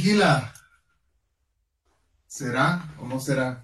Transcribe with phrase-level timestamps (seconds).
[0.00, 0.54] vigila?
[2.26, 3.62] ¿Será o no será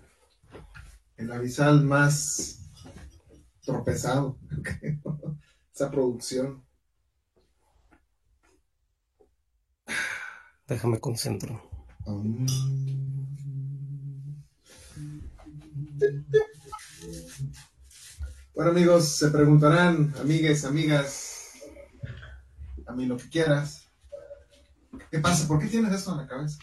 [1.17, 2.61] el avisal más
[3.65, 4.39] tropezado?
[5.75, 6.63] Esa producción.
[10.69, 11.63] Déjame concentro.
[18.55, 21.53] Bueno amigos, se preguntarán, amigues, amigas,
[22.87, 23.86] a mí lo que quieras.
[25.11, 25.47] ¿Qué pasa?
[25.49, 26.59] ¿Por qué tienes eso en la cabeza?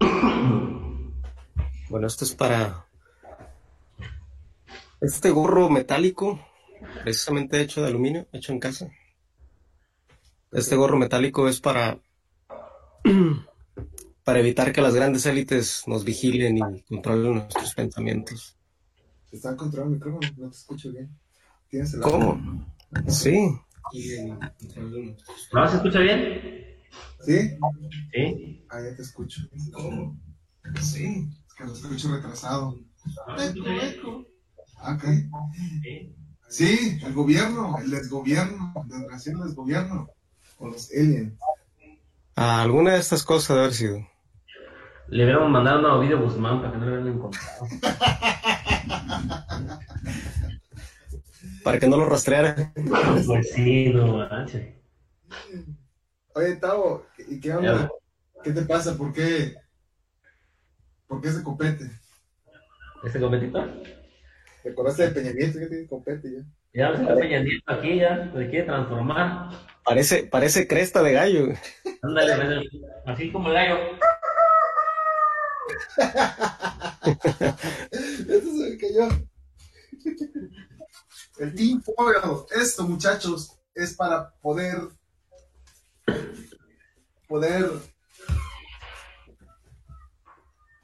[1.88, 2.86] Bueno, esto es para
[5.02, 6.40] este gorro metálico,
[7.02, 8.90] precisamente hecho de aluminio, hecho en casa.
[10.52, 11.98] Este gorro metálico es para
[14.24, 18.56] para evitar que las grandes élites nos vigilen y controlen nuestros pensamientos.
[19.30, 21.10] Está controlando el micrófono, no te escucho bien.
[21.68, 22.66] ¿Tienes el ¿Cómo?
[23.08, 23.50] Sí.
[25.52, 26.71] ¿No se escucha bien?
[27.24, 27.56] ¿Sí?
[28.12, 28.66] Sí.
[28.70, 29.42] Ah, ya te escucho.
[29.72, 30.18] ¿Cómo?
[30.80, 32.78] Sí, es que lo escucho retrasado.
[33.38, 34.24] Eco,
[34.84, 35.04] Ok.
[36.48, 40.08] Sí, el gobierno, el desgobierno, desgraciado desgobierno,
[40.58, 41.32] o los aliens.
[42.36, 44.06] Ah, alguna de estas cosas debe haber sido.
[45.08, 47.66] Le hubiéramos mandado un video a Guzmán para que no lo hubieran encontrado.
[51.64, 52.72] para que no lo rastreara.
[53.26, 54.74] Pues sí, no manches.
[56.34, 57.90] Oye, Tavo, ¿y qué onda?
[58.42, 58.96] ¿Qué te pasa?
[58.96, 59.54] ¿Por qué?
[61.06, 61.90] ¿Por qué ese copete?
[63.04, 63.62] ¿Ese copetito?
[64.62, 66.42] ¿Te acordaste de Peña Nieto que tiene copete ya?
[66.72, 69.50] Ya ves Peña Nieto aquí ya, se quiere transformar.
[69.84, 71.48] Parece, parece cresta de gallo.
[72.02, 72.70] Ándale,
[73.04, 73.76] así como el gallo.
[77.92, 79.08] Eso se me cayó.
[81.38, 84.76] El Team Foil, esto muchachos, es para poder
[87.32, 87.64] poder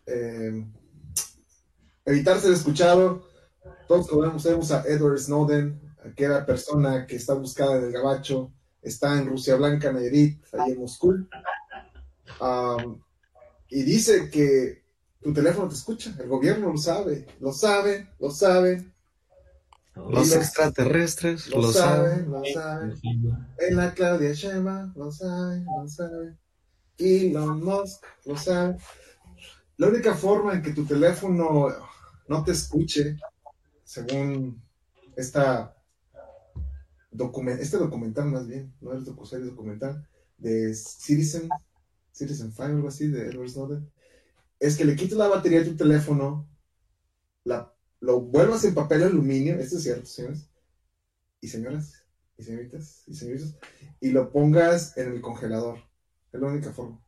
[0.07, 0.65] eh,
[2.07, 3.29] evitar ser escuchado.
[3.87, 8.51] Todos conocemos a Edward Snowden, aquella persona que está buscada en el gabacho,
[8.81, 11.29] está en Rusia Blanca, Nayarit, ahí en Moscú.
[13.69, 14.85] y dice que
[15.21, 18.91] tu teléfono te escucha, el gobierno lo sabe, lo sabe, lo sabe.
[20.09, 22.95] Los, extraterrestres lo, saben, lo saben.
[23.59, 26.39] En la Claudia Shema lo saben, lo saben.
[26.99, 28.79] Elon Musk lo sabe.
[29.77, 31.69] La única forma en que tu teléfono
[32.27, 33.17] no te escuche,
[33.85, 34.61] según
[35.17, 35.75] esta
[37.11, 41.49] document este documental más bien, no es documental, de Citizen,
[42.13, 43.91] Citizen Fire, algo así, de Edward Snowden,
[44.61, 46.49] es que le quites la batería de tu teléfono,
[47.45, 50.49] la, lo vuelvas en papel aluminio, esto es cierto, señores
[51.41, 52.05] y señoras,
[52.37, 53.55] y señoritas, y señoritas,
[54.01, 55.79] y lo pongas en el congelador.
[56.33, 57.01] Es la única forma.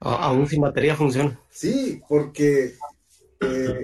[0.00, 1.38] Aún sin batería funciona.
[1.50, 2.74] Sí, porque
[3.40, 3.80] eh,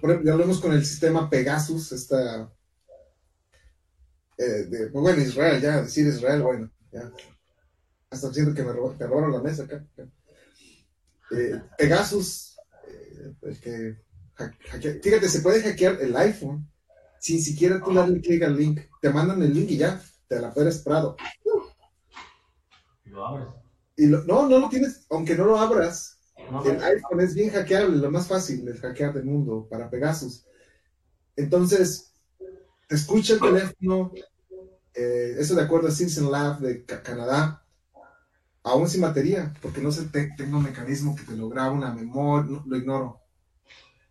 [0.00, 2.52] por ejemplo, ya hablamos con el sistema Pegasus, esta
[4.38, 7.10] eh, de, pues bueno, Israel, ya decir Israel, bueno, ya.
[8.10, 9.84] Hasta siento que me, robaron la mesa acá.
[11.32, 12.56] Eh, Pegasus,
[12.88, 13.96] eh, que
[15.02, 16.68] fíjate, se puede hackear el iPhone
[17.18, 18.80] sin siquiera tú darle clic al link.
[19.00, 21.16] Te mandan el link y ya, te la puedes Prado.
[23.04, 23.48] Lo abres.
[23.96, 26.18] Y no, no lo tienes, aunque no lo abras.
[26.64, 30.44] el iPhone es bien hackeable, lo más fácil de hackear del mundo para Pegasus.
[31.34, 32.12] Entonces,
[32.86, 34.12] te escucha el teléfono,
[34.94, 37.64] eh, eso de acuerdo a Simpson Lab de Canadá,
[38.62, 42.62] aún sin batería, porque no sé, tengo un mecanismo que te lo graba una memoria,
[42.64, 43.25] lo ignoro.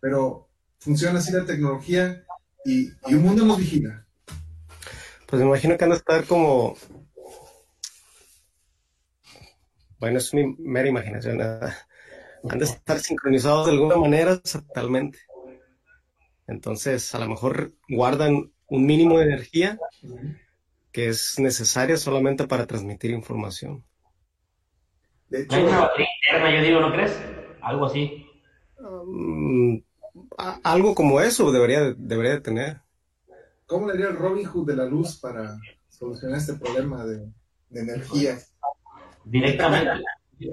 [0.06, 2.24] Pero funciona así la tecnología
[2.64, 4.06] y, un mundo nos vigila.
[5.26, 6.76] Pues me imagino que han de estar como.
[9.98, 11.42] Bueno, es mi mera imaginación.
[11.42, 15.18] Han de estar sincronizados de alguna manera totalmente.
[16.46, 19.76] Entonces, a lo mejor guardan un mínimo de energía
[20.92, 23.84] que es necesaria solamente para transmitir información.
[25.30, 27.20] De hecho, una batería interna, yo digo, ¿no crees?
[27.60, 28.24] Algo así.
[28.78, 29.82] Um,
[30.62, 32.80] algo como eso debería, debería de tener.
[33.66, 35.56] ¿Cómo le haría el Robin Hood de la luz para
[35.88, 37.32] solucionar este problema de,
[37.70, 38.38] energía?
[39.24, 40.02] Directamente.
[40.38, 40.50] Yo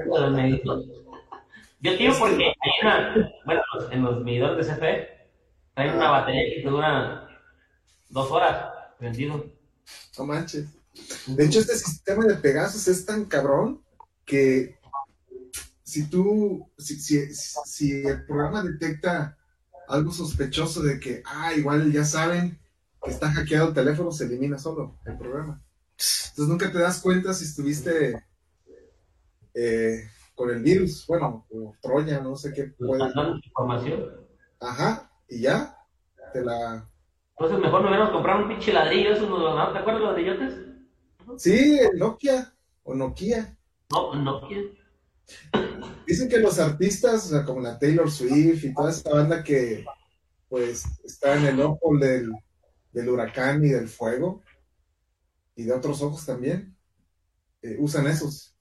[1.97, 5.09] digo porque hay una, bueno, en los medidores de CFE
[5.75, 7.27] hay una batería que dura
[8.09, 9.45] dos horas prendido.
[10.17, 10.69] No manches.
[11.25, 13.83] De hecho, este sistema de Pegasus es tan cabrón
[14.25, 14.79] que
[15.83, 19.37] si tú, si, si, el programa detecta
[19.87, 22.59] algo sospechoso de que, ah, igual ya saben
[23.03, 25.61] que está hackeado el teléfono, se elimina solo el programa.
[25.91, 28.23] Entonces nunca te das cuenta si estuviste
[29.53, 33.39] eh, con el virus, bueno, o Troya, no sé qué Nos puede.
[33.45, 34.05] información.
[34.59, 35.77] Ajá, y ya,
[36.31, 36.89] te la...
[37.37, 40.73] Entonces mejor me hubiéramos comprado un pinche ladrillo, eso nos ¿te acuerdas los ladrillotes?
[41.37, 42.53] Sí, el Nokia
[42.83, 43.57] o Nokia.
[43.91, 44.69] No, no quiero.
[46.05, 49.85] Dicen que los artistas, o sea, como la Taylor Swift y toda esta banda que
[50.49, 52.31] pues está en el ojo del,
[52.91, 54.43] del huracán y del fuego
[55.55, 56.75] y de otros ojos también,
[57.61, 58.55] eh, usan esos.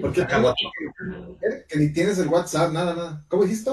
[0.00, 3.24] Porque Eh, Que ni tienes el WhatsApp, nada, nada.
[3.28, 3.70] ¿Cómo dijiste?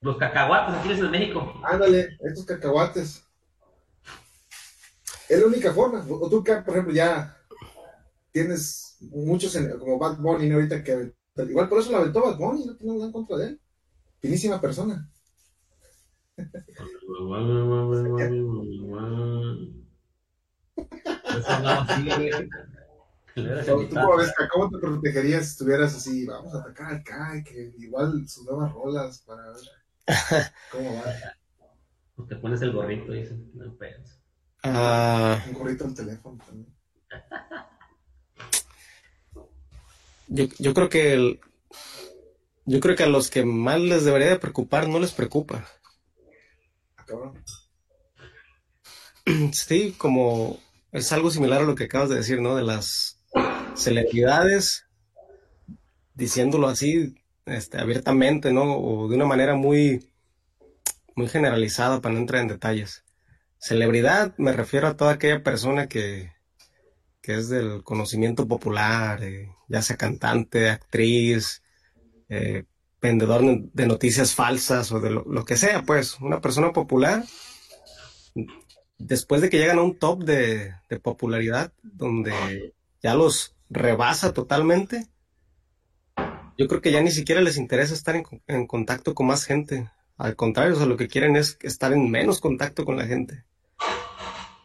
[0.00, 1.60] los cacahuates aquí en México.
[1.64, 3.24] Ándale, estos cacahuates.
[5.28, 6.04] Es la única forma.
[6.08, 7.36] O tú, por ejemplo, ya
[8.30, 10.56] tienes muchos, en- como Bad Bunny, ¿no?
[10.56, 11.12] ahorita que
[11.48, 13.60] igual por eso la aventó Bad Bunny, no tengo nada en contra de él.
[14.20, 15.08] Finísima persona.
[23.34, 24.48] ¿Tú cómo, ves, Ca?
[24.48, 26.26] ¿Cómo te protegerías si estuvieras así?
[26.26, 29.60] Vamos a atacar al Kai, que igual sus nuevas rolas para ver
[30.72, 31.04] cómo va.
[32.28, 34.20] Te pones el gorrito y dices, no pedos.
[34.64, 36.74] Ah, Un gorrito al teléfono también.
[40.28, 41.40] yo, yo creo que el-
[42.66, 45.66] yo creo que a los que más les debería de preocupar no les preocupa.
[46.96, 47.42] Ah, cabrón.
[49.52, 50.58] Sí, como
[50.92, 52.56] es algo similar a lo que acabas de decir, ¿no?
[52.56, 53.20] De las
[53.74, 54.86] celebridades,
[56.14, 57.14] diciéndolo así,
[57.46, 58.76] este, abiertamente, ¿no?
[58.78, 60.10] O de una manera muy,
[61.14, 63.04] muy generalizada para no entrar en detalles.
[63.58, 66.32] Celebridad, me refiero a toda aquella persona que,
[67.28, 71.62] que es del conocimiento popular, eh, ya sea cantante, actriz,
[72.30, 72.64] eh,
[73.02, 77.22] vendedor de noticias falsas o de lo, que sea, pues, una persona popular
[78.96, 80.72] después de que llegan a un top de,
[81.02, 82.72] popularidad donde
[83.02, 85.08] ya los rebasa totalmente,
[86.56, 89.90] yo creo que ya ni siquiera les interesa estar en, en contacto con más gente.
[90.16, 93.44] Al contrario, o sea, lo que quieren es estar en menos contacto con la gente.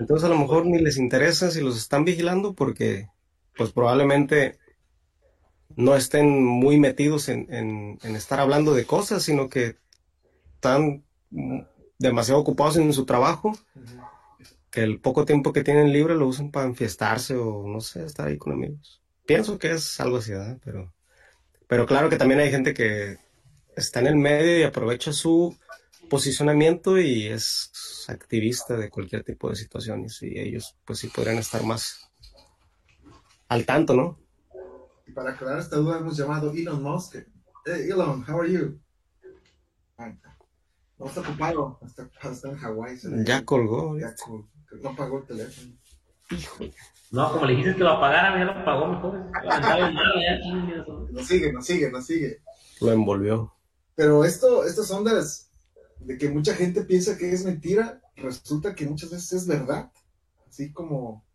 [0.04, 3.08] Entonces a lo mejor ni les interesa si los están vigilando porque
[3.56, 4.60] pues probablemente
[5.76, 9.78] no estén muy metidos en, en- estar hablando de cosas, sino que
[10.56, 11.04] están
[12.00, 13.54] demasiado ocupados en su trabajo
[14.72, 18.28] que el poco tiempo que tienen libre lo usan para enfiestarse o no sé, estar
[18.28, 19.02] ahí con amigos.
[19.26, 20.58] Pienso que es algo así, ¿verdad?
[20.64, 20.94] Pero,
[21.68, 23.18] pero claro que también hay gente que
[23.76, 25.58] está en el medio y aprovecha su
[26.18, 27.72] posicionamiento y es
[28.08, 32.12] activista de cualquier tipo de situaciones y ellos pues sí podrían estar más
[33.48, 34.20] al tanto, ¿no?
[35.08, 37.16] Y para aclarar esta duda hemos llamado Elon Musk.
[37.66, 38.80] Hey, Elon, how are you?
[41.00, 42.98] No está ocupado, está, está en Hawái.
[43.26, 43.98] Ya colgó.
[44.00, 44.48] ya col-
[44.84, 45.74] no pagó el teléfono.
[47.10, 49.32] No, como le dijiste que lo apagara, ya lo apagó mejor.
[51.12, 52.42] Nos sigue, nos sigue, nos sigue.
[52.82, 53.52] Lo envolvió.
[53.96, 55.50] Pero esto, estas ondas
[56.06, 59.92] de que mucha gente piensa que es mentira, resulta que muchas veces es verdad.
[60.48, 61.26] Así como,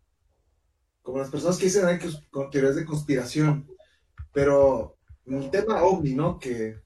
[1.01, 3.67] como las personas que dicen "Ay, que con teorías de conspiración.
[4.31, 6.39] Pero el tema ovni, ¿no?
[6.39, 6.77] Que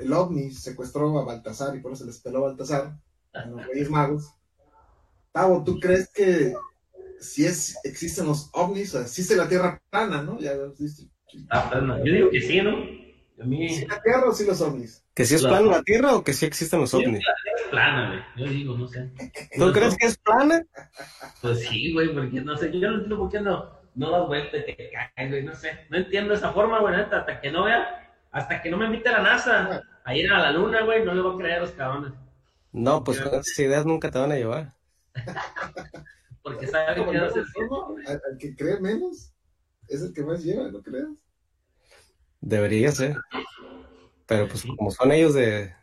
[0.00, 2.98] el ovni secuestró a Baltasar y por eso se les peló a Baltasar,
[3.32, 4.34] a los Reyes Magos.
[5.32, 6.54] Tavo, ¿tú crees que
[7.20, 10.38] si es, existen los ovnis, existe la Tierra plana, ¿no?
[10.38, 10.52] Ya.
[11.50, 13.03] Ah, Yo digo que sí, ¿no?
[13.40, 15.04] A mí ¿Sí la Tierra o sí los ovnis?
[15.14, 15.56] ¿Que sí es Claro.
[15.56, 17.18] plana la Tierra o que sí existen los ovnis?
[17.18, 18.46] es plana, güey.
[18.46, 19.10] Yo digo, no sé.
[19.58, 20.64] ¿Tú crees que es plana?
[21.42, 24.56] Pues sí, güey, porque no sé, yo no entiendo por qué no, no das vuelta
[24.58, 25.86] y te caes, güey, no sé.
[25.90, 29.08] No entiendo esa forma, güey, neta, hasta que no vea, hasta que no me invite
[29.08, 31.60] a la NASA a ir a la luna, güey, no le voy a creer a
[31.62, 32.12] los cabrones.
[32.72, 34.74] No, pues con esas ideas nunca te van a llevar.
[36.42, 37.28] Porque saben que no
[37.68, 37.96] ¿Cómo?
[38.06, 39.32] Al, al que cree menos
[39.88, 41.08] es el que más lleva, ¿no creas?
[42.44, 43.16] Debería ser.
[44.26, 45.74] Pero pues como son ellos de...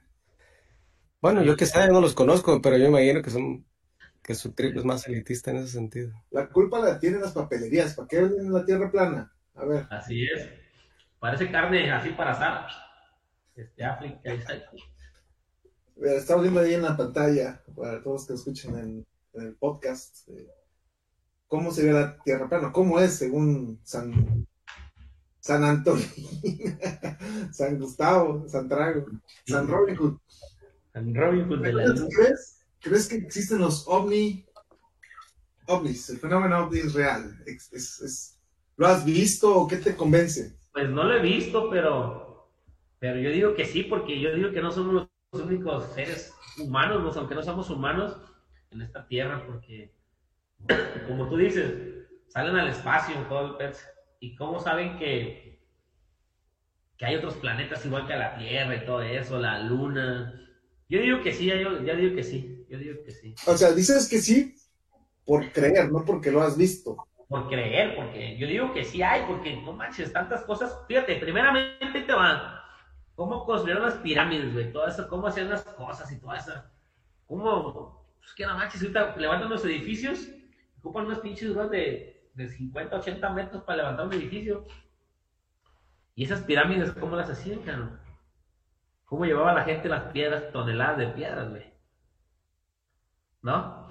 [1.20, 3.66] Bueno, yo que sé, no los conozco, pero yo imagino que son...
[4.22, 6.14] que su trip es más elitista en ese sentido.
[6.30, 7.96] La culpa la tienen las papelerías.
[7.96, 9.34] ¿Para qué venden la tierra plana?
[9.56, 10.50] A ver, Así es.
[11.20, 12.68] Parece carne así para asar.
[13.56, 14.54] Este, África, ahí está.
[15.96, 20.30] mira, estamos viendo ahí en la pantalla, para todos que escuchen en, en el podcast,
[20.30, 20.48] eh,
[21.48, 24.48] cómo se ve la tierra plana, cómo es según San,
[25.42, 26.06] San Antonio,
[27.52, 29.08] San Gustavo, San Trago,
[29.46, 30.18] San Robin Hood.
[30.94, 32.08] En Robin Hood de la ¿Tú luna.
[32.16, 34.46] ¿Crees, ¿Crees que existen los ovni,
[35.68, 36.10] ovnis?
[36.10, 37.38] El fenómeno ovni es real.
[37.46, 38.38] Es, es- es-
[38.78, 40.56] ¿Lo has visto o qué te convence?
[40.72, 42.52] Pues no lo he visto, pero,
[43.00, 47.04] pero yo digo que sí, porque yo digo que no somos los únicos seres humanos,
[47.04, 47.20] ¿no?
[47.20, 48.18] aunque no somos humanos
[48.72, 49.94] en esta tierra, porque
[51.08, 51.74] como tú dices,
[52.28, 53.86] salen al espacio todo el pez.
[54.22, 55.60] ¿Y cómo saben que,
[56.96, 60.40] que hay otros planetas igual que la Tierra y todo eso, la Luna.
[60.88, 63.34] Yo digo que sí, yo, ya digo que sí, yo digo que sí.
[63.48, 64.56] O sea, dices que sí
[65.26, 66.98] por creer, no porque lo has visto.
[67.28, 70.78] Por creer, porque yo digo que sí hay, porque no manches, tantas cosas.
[70.88, 72.60] Fíjate, primeramente te van,
[73.16, 76.54] cómo construyeron las pirámides, güey, todo eso, cómo hacían las cosas y todo eso.
[77.26, 80.28] Cómo, pues que no manches, ahorita levantan los edificios,
[80.78, 84.66] ocupan unos pinches de, de 50, 80 metros para levantar un edificio.
[86.16, 88.00] Y esas pirámides, ¿cómo las hacían?
[89.06, 91.74] ¿Cómo llevaba la gente las piedras, toneladas de piedras, güey?
[93.42, 93.82] ¿No?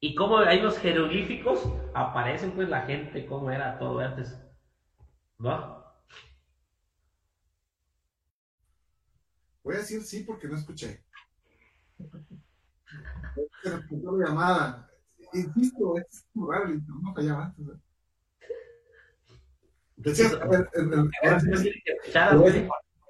[0.00, 4.38] Y cómo hay los jeroglíficos, aparecen pues la gente, cómo era todo antes.
[5.38, 5.84] ¿No?
[9.62, 11.02] Voy a decir sí porque no escuché.
[13.62, 14.88] Se llamada.
[15.32, 16.68] Insisto, es raro,
[17.02, 17.66] no fallaba antes.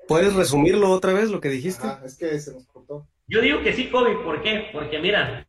[0.08, 1.86] ¿Puedes resumirlo otra vez lo que dijiste?
[2.04, 3.06] es que se nos cortó.
[3.26, 4.68] Yo digo que sí, Kobe, ¿por qué?
[4.72, 5.46] Porque mira,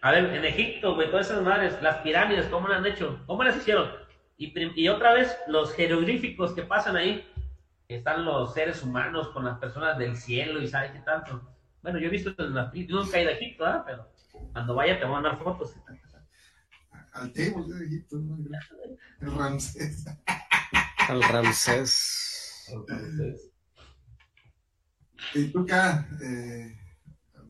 [0.00, 3.20] a ver, en Egipto, güey, todas esas madres, las pirámides, ¿cómo las han hecho?
[3.26, 3.90] ¿Cómo las hicieron?
[4.36, 7.26] Y, y otra vez, los jeroglíficos que pasan ahí,
[7.88, 11.40] están los seres humanos con las personas del cielo y sabe qué tanto.
[11.82, 13.80] Bueno, yo he visto en la yo nunca he ido a Egipto, ¿eh?
[13.86, 14.08] pero
[14.52, 15.74] cuando vaya te voy a mandar fotos.
[17.16, 18.36] Al table de Egipto, ¿no?
[19.20, 20.04] el Ramsés.
[21.08, 22.70] Al Ramsés.
[25.34, 26.76] Y tú acá, eh,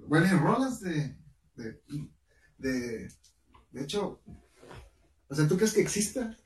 [0.06, 1.16] bueno, en rolas de,
[1.56, 1.80] de,
[2.58, 3.08] de,
[3.72, 4.20] de hecho,
[5.28, 6.36] o sea, ¿tú crees que exista?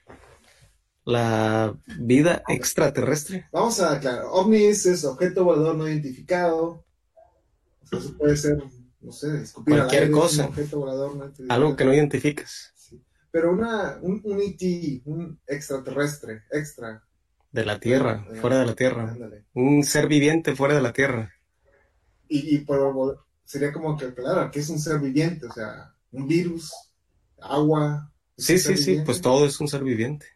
[1.05, 3.49] La vida extraterrestre.
[3.53, 6.85] Vamos a aclarar, ovnis es objeto volador no identificado.
[7.83, 8.63] O sea, eso puede ser,
[9.01, 10.47] no sé, escupir cualquier cosa.
[10.47, 11.61] objeto volador no identificado.
[11.61, 12.73] Algo que no identificas.
[13.31, 17.05] Pero una, un, un ET, un extraterrestre, extra.
[17.53, 19.17] De la Tierra, fuera de la Tierra.
[19.55, 21.33] Un ser viviente fuera de la Tierra.
[22.29, 22.67] Y, y
[23.45, 26.73] sería como que, claro, que es un ser viviente, o sea, un virus,
[27.41, 28.13] agua.
[28.37, 30.27] Sí, sí, sí, pues todo es un ser viviente.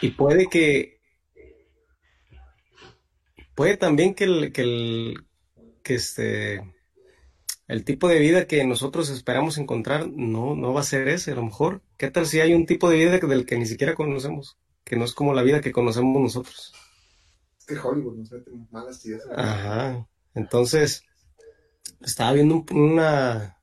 [0.00, 1.00] Y puede que,
[3.54, 5.26] puede también que el, que el,
[5.82, 6.73] que este,
[7.66, 11.36] el tipo de vida que nosotros esperamos encontrar no, no va a ser ese, a
[11.36, 11.82] lo mejor.
[11.96, 14.58] ¿Qué tal si hay un tipo de vida del que ni siquiera conocemos?
[14.84, 16.74] Que no es como la vida que conocemos nosotros.
[17.58, 19.22] Es que Hollywood nos mete malas ideas.
[19.34, 20.06] Ajá.
[20.34, 21.04] Entonces,
[22.02, 23.58] estaba viendo un, una,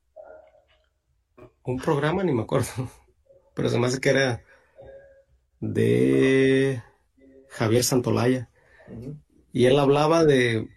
[1.63, 2.89] un programa, ni me acuerdo,
[3.53, 4.43] pero se me hace que era
[5.59, 6.81] de
[7.49, 8.49] Javier Santolaya.
[9.53, 10.67] Y él hablaba de...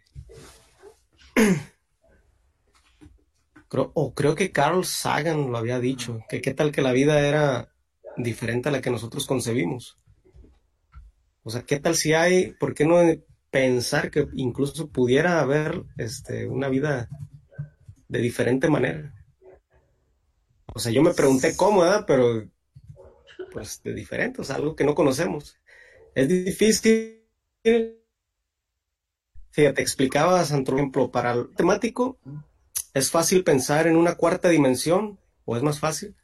[3.75, 7.27] creo, o creo que Carl Sagan lo había dicho, que qué tal que la vida
[7.27, 7.73] era
[8.17, 9.99] diferente a la que nosotros concebimos.
[11.43, 13.01] O sea, ¿qué tal si hay, por qué no
[13.51, 17.09] pensar que incluso pudiera haber este, una vida
[18.07, 19.13] de diferente manera?
[20.73, 22.49] O sea, yo me pregunté cómo, pero
[23.51, 25.59] pues de diferente, o sea, algo que no conocemos.
[26.15, 27.25] Es difícil.
[29.51, 32.21] Fíjate, explicaba, por ejemplo, para el temático,
[32.95, 36.17] es fácil pensar en una cuarta dimensión, o es más fácil,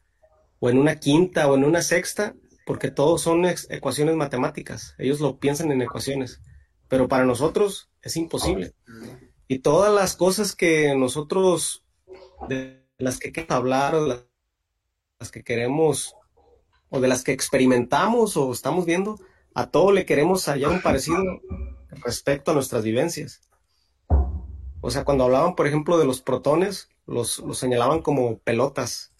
[0.59, 2.33] o en una quinta o en una sexta,
[2.65, 4.95] porque todos son ecuaciones matemáticas.
[4.97, 6.41] Ellos lo piensan en ecuaciones,
[6.87, 8.73] pero para nosotros es imposible.
[9.47, 11.83] Y todas las cosas que nosotros,
[12.47, 16.15] de las que queremos hablar, o las que queremos
[16.89, 19.19] o de las que experimentamos o estamos viendo,
[19.53, 21.21] a todo le queremos hallar un parecido
[21.89, 23.41] respecto a nuestras vivencias.
[24.81, 29.13] O sea, cuando hablaban, por ejemplo, de los protones, los, los señalaban como pelotas.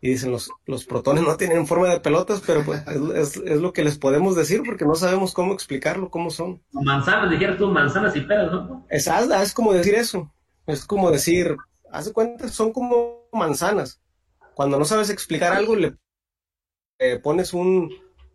[0.00, 2.84] Y dicen, los, los protones no tienen forma de pelotas, pero pues
[3.16, 6.62] es, es, lo que les podemos decir porque no sabemos cómo explicarlo, cómo son.
[6.70, 8.86] Manzanas, dijeras tú, manzanas y pelos, ¿no?
[8.88, 10.32] Es, es como decir eso.
[10.66, 11.56] Es como decir,
[11.90, 14.00] hace cuenta, son como manzanas.
[14.54, 15.96] Cuando no sabes explicar algo, le
[16.98, 17.92] eh, pones un,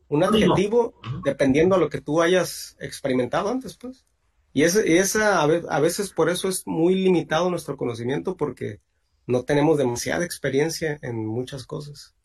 [0.09, 0.93] un adjetivo
[1.23, 4.05] dependiendo a lo que tú hayas experimentado antes, pues.
[4.53, 8.79] Y, ese, esa a veces por eso es muy limitado nuestro conocimiento porque
[9.25, 12.15] no tenemos demasiada experiencia en muchas cosas.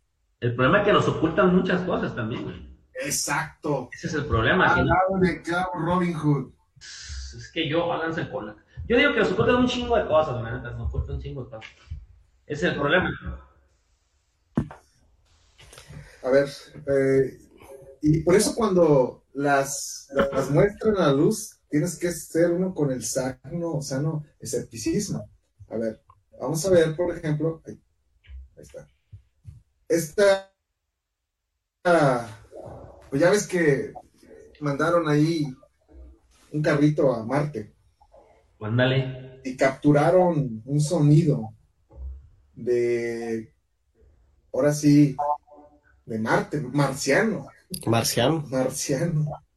[0.40, 2.76] El problema es que nos ocultan muchas cosas también.
[2.94, 3.88] Exacto.
[3.92, 4.74] Ese es el problema.
[4.74, 5.42] de
[5.74, 6.52] Robin Hood.
[6.78, 8.56] Es que yo, háganse cola.
[8.86, 11.44] Yo digo que nos ocultan un chingo de cosas, la neta, nos ocultan un chingo
[11.44, 11.70] de cosas.
[12.46, 13.10] Ese es el problema.
[16.24, 16.48] A ver,
[16.86, 17.38] eh,
[18.02, 22.90] y por eso cuando las, las muestran a la luz, tienes que ser uno con
[22.90, 25.28] el sano, sano escepticismo.
[25.68, 26.02] A ver,
[26.40, 27.80] vamos a ver, por ejemplo, ahí,
[28.56, 28.88] está.
[29.88, 30.50] Esta,
[33.10, 33.92] pues ya ves que
[34.60, 35.46] mandaron ahí
[36.52, 37.74] un carrito a Marte.
[38.60, 39.40] Ándale.
[39.44, 41.54] Y capturaron un sonido
[42.54, 43.54] de,
[44.52, 45.16] ahora sí,
[46.04, 47.48] de Marte, marciano.
[47.86, 48.44] Marciano.
[48.48, 49.47] Marciano.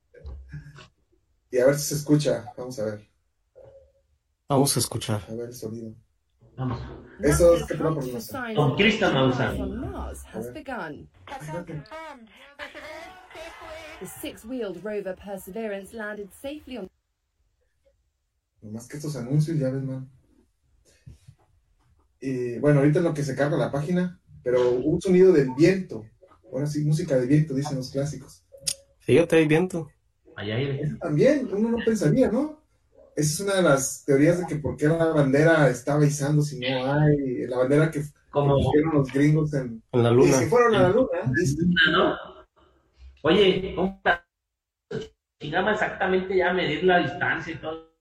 [1.51, 2.46] Y a ver si se escucha.
[2.58, 3.08] Vamos a ver.
[4.48, 5.22] Vamos a escuchar.
[5.29, 5.93] A ver el sonido.
[6.58, 6.79] Vamos.
[7.22, 8.75] Eso es que no por signs Con
[10.31, 11.08] has begun.
[14.00, 16.89] The six-wheeled rover Perseverance landed safely on
[18.62, 20.10] Nomás que estos anuncios, ya ves, man.
[22.20, 26.05] Y bueno, ahorita es lo que se carga la página, pero un sonido del viento.
[26.51, 28.43] Ahora sí, música de viento, dicen los clásicos.
[29.00, 29.89] Fíjate ahí viento.
[30.36, 30.60] Allá.
[30.60, 32.62] Eso también, uno no pensaría, ¿no?
[33.16, 36.60] Esa es una de las teorías de que por qué la bandera está izando si
[36.60, 37.46] no hay.
[37.48, 39.84] La bandera que Como pusieron los gringos en.
[39.92, 40.34] En la Y luna.
[40.34, 42.16] si fueron a la luna, una, ¿no?
[43.24, 44.02] Oye, ¿cómo?
[45.40, 47.92] Chingaba exactamente ya medir la distancia y todo.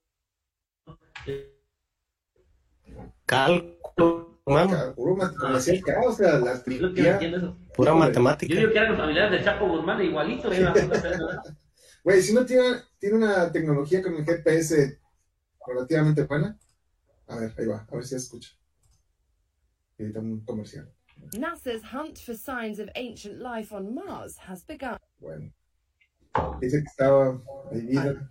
[3.25, 4.31] Cálculo.
[4.95, 5.15] Puro
[6.07, 6.63] o sea, las
[7.33, 7.57] eso.
[7.75, 7.93] Pura Híjole.
[7.93, 8.55] Yo matemática.
[8.55, 10.51] digo que eran los familiares del Chapo Guzmán, igualito.
[10.51, 10.65] ¿eh?
[12.03, 14.99] Güey, si uno tiene, tiene una tecnología con el GPS
[15.67, 16.57] relativamente buena,
[17.27, 18.51] a ver, ahí va, a ver si escucha.
[19.99, 20.91] Ahorita un comercial.
[21.33, 24.97] NASA's hunt for signs of ancient life on Mars has begun.
[25.19, 25.51] Bueno.
[26.59, 27.39] Dice que estaba
[27.71, 28.27] vida.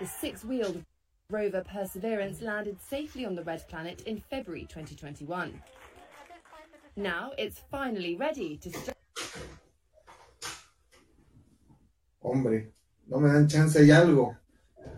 [0.00, 0.84] The six-wheeled
[1.30, 5.62] rover Perseverance landed safely on the red planet in February 2021.
[6.96, 8.93] Now it's finally ready to
[12.26, 12.72] Hombre,
[13.06, 14.34] no me dan chance, hay algo.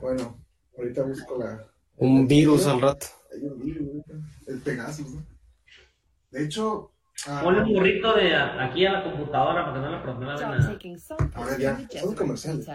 [0.01, 0.39] Bueno,
[0.79, 1.67] ahorita busco la.
[1.97, 3.07] Un virus al rato.
[3.33, 4.05] Hay un virus.
[4.47, 5.27] El Pegasus, ¿no?
[6.31, 6.93] De hecho.
[7.27, 10.41] ah, Ponle un burrito de aquí a la computadora para que no la problema de
[10.47, 10.73] nada.
[10.73, 12.69] taking samples A ver, from ya, son comerciales.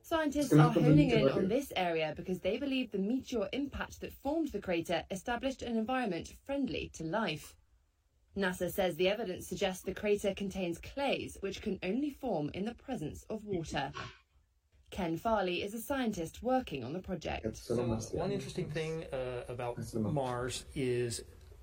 [0.00, 4.12] Scientists no are honing in on this area because they believe the meteor impact that
[4.22, 7.54] formed the crater established an environment friendly to life.
[8.36, 12.74] NASA says the evidence suggests the crater contains clays which can only form in the
[12.74, 13.92] presence of water.
[14.90, 17.56] Ken Farley is a scientist working on the project.
[17.56, 17.76] So
[18.12, 21.22] one interesting thing uh, about Mars is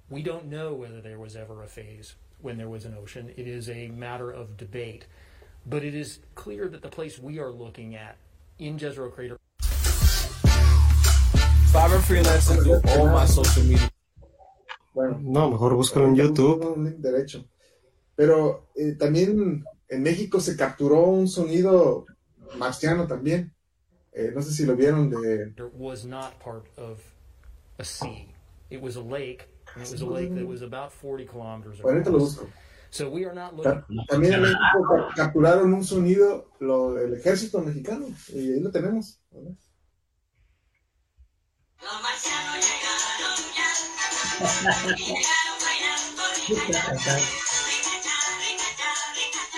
[0.10, 3.32] we don't know whether there was ever a phase when there was an ocean.
[3.38, 5.06] It is a matter of debate.
[5.66, 8.18] But it is clear that the place we are looking at
[8.60, 9.38] in Jezero Crater
[11.72, 13.91] Fiverr freelancing through all my social media.
[14.94, 16.76] Bueno, No, mejor búscalo en YouTube.
[16.76, 17.46] Un link derecho.
[18.16, 22.06] Pero eh, también en México se capturó un sonido
[22.58, 23.54] marciano también.
[24.12, 25.54] Eh, no sé si lo vieron de.
[25.74, 27.00] was not part of
[27.78, 28.28] a sea.
[28.70, 29.48] It was a lake.
[29.76, 32.48] It was a lake that was about 40 kilometers Bueno, lo busco.
[32.90, 33.84] So we are not looking.
[34.10, 34.58] También en México
[34.90, 38.08] ca- capturaron un sonido lo del ejército mexicano.
[38.28, 39.22] Y ahí lo tenemos.
[39.32, 39.56] ¿no?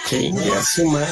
[0.05, 1.07] Chingue a su madre.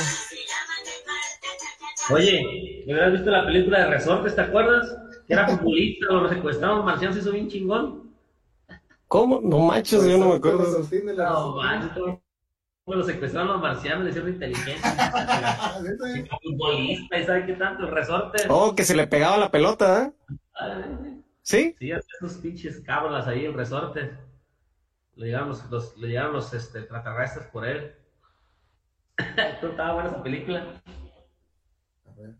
[2.10, 4.88] Oye, ¿me hubieras visto la película de Resortes, te acuerdas?
[5.27, 8.12] Que era futbolista, lo secuestraron los marcianos, se hizo bien chingón.
[9.07, 9.39] ¿Cómo?
[9.41, 10.86] No manches, yo no me acuerdo.
[11.15, 12.03] La- No, manches,
[12.88, 14.91] lo secuestraron los marcianos, le hicieron inteligencia.
[16.43, 17.84] Futbolista, ¿y sabe qué tanto?
[17.86, 18.45] El Resortes.
[18.49, 20.12] Oh, que se le pegaba la pelota, ¿eh?
[20.55, 21.11] Ay,
[21.43, 21.75] ¿Sí?
[21.80, 24.12] Sí, esos pinches cabras ahí, el Resortes.
[25.15, 27.95] Le llegaron los, los- le llegaron los este, extraterrestres por él.
[29.17, 30.82] Estaba buena esa película.
[32.06, 32.36] A ver.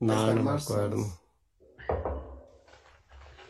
[0.00, 0.96] No, no me acuerdo.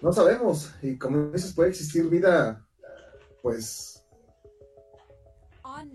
[0.00, 0.74] No sabemos.
[0.82, 2.66] Y como dices, puede existir vida,
[3.42, 4.04] pues,
[5.62, 5.92] On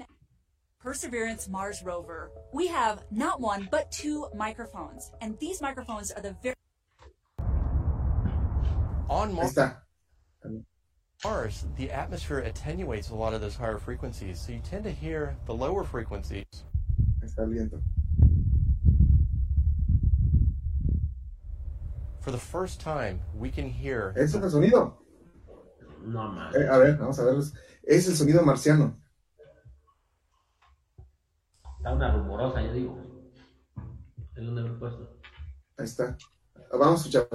[0.81, 6.35] Perseverance Mars rover, we have not one but two microphones, and these microphones are the
[6.41, 6.55] very
[9.09, 9.77] On Mars, está.
[11.25, 15.35] Mars, the atmosphere attenuates a lot of those higher frequencies, so you tend to hear
[15.47, 16.45] the lower frequencies.
[17.23, 17.81] Está el viento.
[22.21, 24.93] For the first time, we can hear es el sonido.
[26.05, 26.55] No mames.
[26.55, 27.41] Eh, a ver, vamos a ver.
[27.83, 28.95] Es el sonido marciano.
[31.79, 32.97] Está una rumorosa, yo digo.
[34.35, 35.17] Es donde me he puesto.
[35.77, 36.15] Ahí está.
[36.71, 37.27] Vamos a escuchar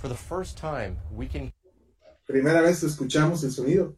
[0.00, 1.52] for the first time, we can
[2.26, 3.96] Primera vez escuchamos el sonido.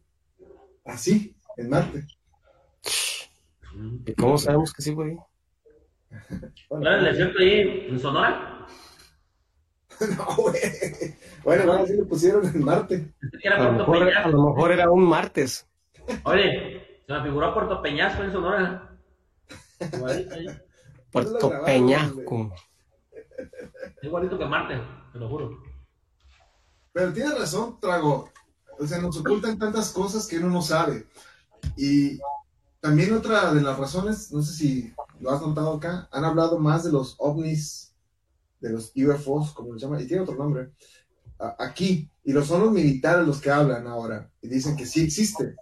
[0.83, 2.07] Así, en Marte.
[4.05, 5.17] ¿Y cómo sabemos que sí, güey?
[6.67, 8.67] ¿Cuál es el ahí en Sonora?
[10.17, 10.59] no, güey.
[11.43, 13.13] Bueno, bueno, sí lo pusieron en Marte.
[13.43, 14.29] Era A lo, mejor, a Peñasco.
[14.29, 15.69] lo mejor era un martes.
[16.23, 18.97] Oye, se me figuró Puerto Peñasco en Sonora.
[19.93, 20.47] Igualito, ahí.
[21.11, 22.51] Puerto Peñasco.
[24.01, 24.81] Igualito que Marte,
[25.13, 25.72] te lo juro.
[26.93, 28.29] Pero tienes razón, Trago.
[28.79, 31.07] O sea, nos ocultan tantas cosas que uno no sabe.
[31.75, 32.19] Y
[32.79, 36.83] también otra de las razones, no sé si lo has notado acá, han hablado más
[36.83, 37.93] de los ovnis,
[38.59, 40.71] de los UFOs, como los llaman, y tiene otro nombre,
[41.59, 42.09] aquí.
[42.23, 44.31] Y lo son los militares los que hablan ahora.
[44.41, 45.55] Y dicen que sí existe.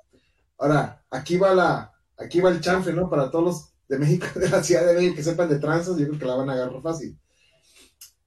[0.58, 3.10] Ahora, aquí va la, aquí va el chanfle, ¿no?
[3.10, 6.08] Para todos los de México, de la Ciudad de México que sepan de tranzas, yo
[6.08, 7.18] creo que la van a agarrar fácil.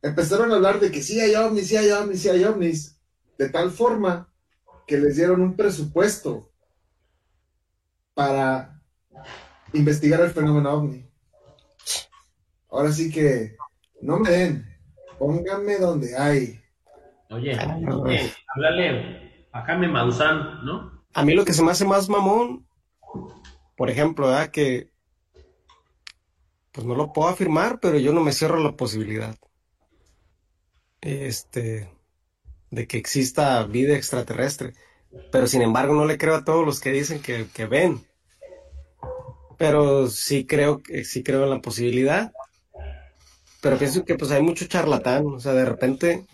[0.02, 2.93] Empezaron a hablar de que sí hay ovnis, sí hay ovnis, sí hay ovnis,
[3.38, 4.32] de tal forma
[4.86, 6.50] que les dieron un presupuesto
[8.14, 8.80] para
[9.72, 11.08] investigar el fenómeno ovni.
[12.70, 13.56] Ahora sí que
[14.00, 14.76] no me den,
[15.18, 16.60] pónganme donde hay.
[17.30, 17.56] Oye,
[17.90, 21.04] oye, háblale a Jaime Maussan, ¿no?
[21.14, 22.66] A mí lo que se me hace más mamón,
[23.76, 24.50] por ejemplo, ¿verdad?
[24.50, 24.92] que
[26.72, 29.36] pues no lo puedo afirmar, pero yo no me cierro la posibilidad.
[31.00, 31.88] Este,
[32.74, 34.74] de que exista vida extraterrestre.
[35.30, 38.04] Pero sin embargo no le creo a todos los que dicen que, que ven.
[39.56, 42.32] Pero sí creo sí creo en la posibilidad.
[43.60, 45.26] Pero pienso que pues hay mucho charlatán.
[45.26, 46.26] O sea, de repente,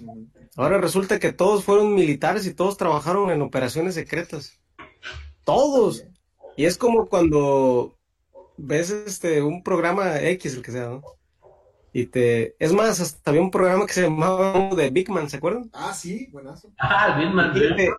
[0.56, 4.58] ahora resulta que todos fueron militares y todos trabajaron en operaciones secretas.
[5.44, 6.04] Todos.
[6.56, 7.96] Y es como cuando
[8.56, 11.02] ves este un programa X, el que sea, ¿no?
[11.92, 12.54] Y te.
[12.58, 15.70] Es más, hasta había un programa que se llamaba de Big Man, ¿se acuerdan?
[15.72, 16.72] Ah, sí, buenazo.
[16.78, 17.56] Ah, mal.
[17.56, 17.90] Y este,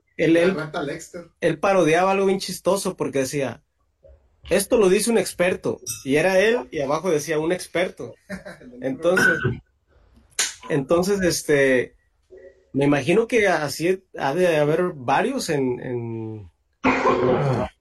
[1.41, 3.61] él, parodiaba algo bien chistoso porque decía,
[4.49, 5.81] esto lo dice un experto.
[6.05, 8.13] Y era él y abajo decía un experto.
[8.81, 9.37] Entonces,
[10.69, 11.95] entonces, este,
[12.71, 16.51] me imagino que así ha de haber varios en, en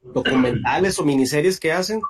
[0.03, 2.01] documentales o miniseries que hacen,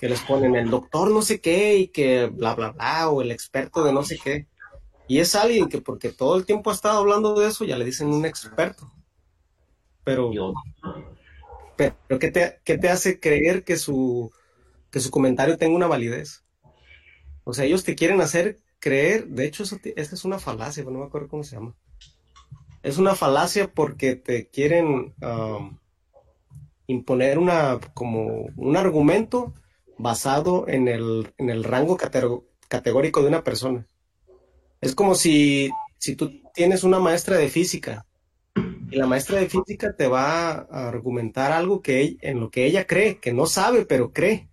[0.00, 3.30] que les ponen el doctor no sé qué y que bla, bla, bla, o el
[3.30, 4.46] experto de no sé qué.
[5.06, 7.84] Y es alguien que porque todo el tiempo ha estado hablando de eso, ya le
[7.84, 8.90] dicen un experto.
[10.02, 10.30] Pero,
[11.76, 14.32] pero ¿qué te, qué te hace creer que su,
[14.90, 16.46] que su comentario tenga una validez?
[17.44, 20.94] O sea, ellos te quieren hacer creer, de hecho, eso esa es una falacia, pero
[20.94, 21.74] no me acuerdo cómo se llama.
[22.82, 25.78] Es una falacia porque te quieren um,
[26.86, 29.52] imponer una, como un argumento
[30.02, 33.86] basado en el, en el rango catego- categórico de una persona.
[34.80, 38.06] Es como si, si tú tienes una maestra de física
[38.90, 42.86] y la maestra de física te va a argumentar algo que en lo que ella
[42.86, 44.48] cree, que no sabe, pero cree.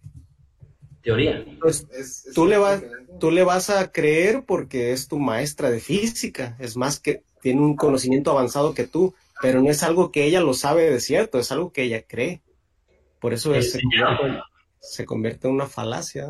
[1.01, 1.45] teoría.
[1.61, 2.83] Pues Es- es tú le vas,
[3.19, 7.61] tú le vas a creer porque es tu maestra de física, es más que tiene
[7.61, 11.39] un conocimiento avanzado que tú, pero no es algo que ella lo sabe de cierto,
[11.39, 12.41] es algo que ella cree.
[13.21, 13.77] Por eso es-.
[14.79, 16.29] Se convierte en una falacia.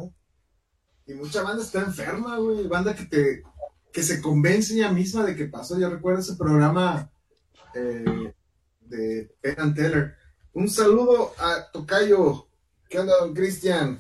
[1.05, 2.67] Y mucha banda está enferma, güey.
[2.67, 3.43] Banda que te
[3.93, 5.79] que se convence ella misma de que pasó.
[5.79, 7.09] Yo recuerdo ese programa
[7.73, 8.33] eh,
[8.81, 10.15] de Penn and Teller.
[10.53, 12.47] Un saludo a Tocayo.
[12.89, 13.99] ¿Qué onda, don Cristian?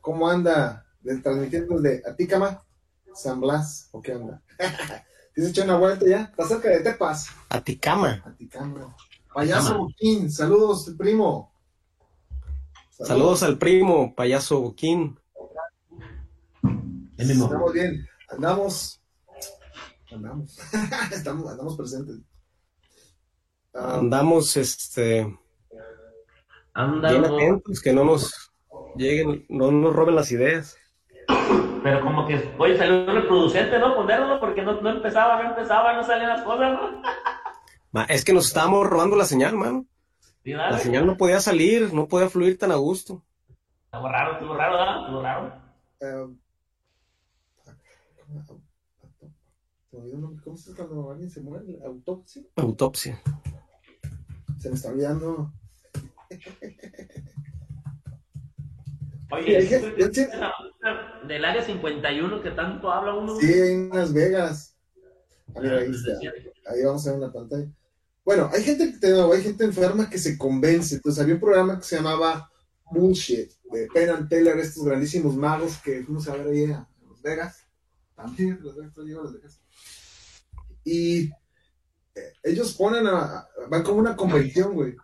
[0.00, 0.86] ¿Cómo anda?
[1.00, 2.62] De- Transmitiendo desde Aticama,
[3.14, 3.88] San Blas.
[3.92, 4.42] ¿O qué onda?
[4.56, 6.22] ¿Te has hecho una vuelta ya?
[6.22, 7.26] Está cerca de Tepas.
[7.48, 8.22] Aticama.
[8.24, 8.94] Aticama.
[9.32, 10.30] Payaso Boquín.
[10.30, 11.51] Saludos, primo.
[13.04, 15.18] Saludos al primo, payaso Boquín.
[17.16, 17.30] El.
[17.30, 18.06] Estamos bien.
[18.28, 19.00] Andamos.
[20.10, 20.58] Andamos.
[21.12, 22.18] Estamos, andamos presentes.
[23.74, 25.38] Ah, Andamos este, bien
[26.74, 28.52] Anda, atentos, que no nos
[28.96, 30.76] lleguen, no nos roben las ideas.
[31.82, 33.94] pero como que hoy salió un reproducente, ¿no?
[33.94, 37.02] Ponerlo porque no, no empezaba, no empezaba, no salían las cosas, ¿no?
[37.92, 39.86] Ma, Es que nos estábamos robando la señal, mano.
[40.44, 43.22] La señal no podía salir, no podía fluir tan a gusto.
[43.86, 45.00] Estuvo raro, estuvo raro, ¿verdad?
[45.04, 45.62] Estuvo raro.
[46.00, 46.38] se.
[50.42, 51.78] ¿Cómo se dice cuando alguien se muere?
[51.84, 52.42] ¿Autopsia?
[52.56, 53.20] Autopsia.
[54.58, 55.52] Se me está olvidando.
[59.30, 63.36] Oye, Sí, hay gente- ¿sí la nota del área 51 que tanto habla uno.
[63.36, 64.76] Sí, en Las Vegas.
[65.54, 66.12] Ah, mira, ahí está.
[66.70, 67.66] Ahí vamos a ver en la pantalla.
[68.24, 70.96] Bueno, hay gente, te digo, hay gente enferma que se convence.
[70.96, 72.50] Entonces había un programa que se llamaba
[72.90, 77.22] Bullshit, de Penn and Teller, estos grandísimos magos que fuimos a ver ahí a Las
[77.22, 77.56] Vegas.
[78.14, 79.60] También, Las Vegas, a Las Vegas.
[80.84, 81.30] Y
[82.14, 84.94] eh, ellos ponen a- van como una convención, güey.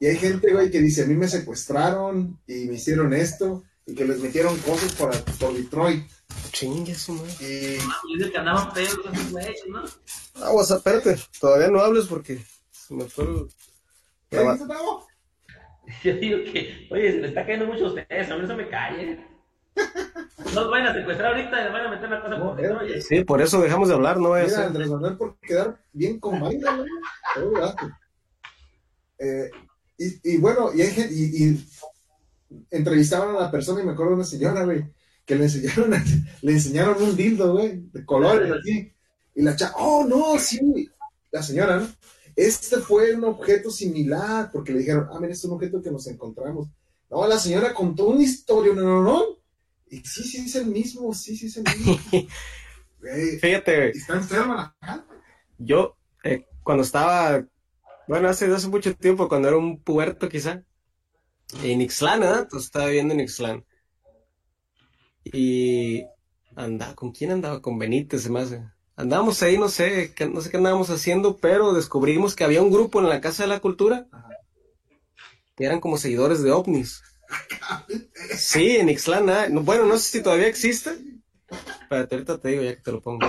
[0.00, 3.64] Y hay gente, güey, que dice, a mí me secuestraron y me hicieron esto.
[3.88, 6.04] Y que les metieron cosas por, por Detroit.
[6.52, 7.32] Chingue su madre.
[7.40, 8.98] Y Dice que andaban pedos
[9.30, 9.82] güeyes, ¿no?
[10.36, 12.38] Ah, WhatsApp, espérate, todavía no hables porque
[12.70, 13.48] se me fue el...
[14.28, 15.06] ¿Qué dice, Tavo?
[16.04, 18.54] Yo digo que, oye, se le está cayendo mucho a ustedes, a mí no se
[18.54, 19.26] me calle.
[20.54, 23.00] No los vayan a secuestrar ahorita, les van a meter una cosa por dentro, oye.
[23.00, 24.66] Sí, por eso dejamos de hablar, no vaya a Mira, ser.
[24.66, 26.38] Andrés Manuel por quedar bien con.
[26.40, 27.90] Todo gato.
[29.18, 29.50] Eh,
[29.96, 31.68] y, y bueno, y, hay y, y
[32.70, 34.84] entrevistaban a la persona y me acuerdo de una señora, güey,
[35.24, 36.04] que le enseñaron, a-
[36.42, 38.92] le enseñaron un dildo, güey, de colores así.
[39.34, 40.88] Y la chava, oh, no, sí.
[41.30, 41.88] La señora, ¿no?
[42.34, 46.06] Este fue un objeto similar, porque le dijeron, ah, mira, es un objeto que nos
[46.06, 46.68] encontramos.
[47.10, 49.22] No, la señora contó una historia, no, no, no.
[49.90, 51.98] Y sí, sí, es el mismo, sí, sí, es el mismo.
[53.00, 55.06] Güey, Fíjate, está enferma la
[55.58, 57.44] yo eh, cuando estaba,
[58.08, 60.64] bueno, hace, hace mucho tiempo, cuando era un puerto quizá,
[61.62, 62.40] en Ixtlán, ¿verdad?
[62.42, 63.64] Entonces estaba viviendo en Ixtlán.
[65.24, 66.04] Y
[66.56, 67.60] andaba, ¿con quién andaba?
[67.60, 68.62] Con Benítez, se me hace.
[68.96, 72.98] Andábamos ahí, no sé, no sé qué andábamos haciendo, pero descubrimos que había un grupo
[73.00, 74.06] en la Casa de la Cultura
[75.56, 77.02] que eran como seguidores de ovnis.
[78.36, 80.90] Sí, en Ixtlán, ah, no- bueno, no sé si todavía existe.
[81.82, 83.26] Espérate, ahorita te digo ya que te lo pongo.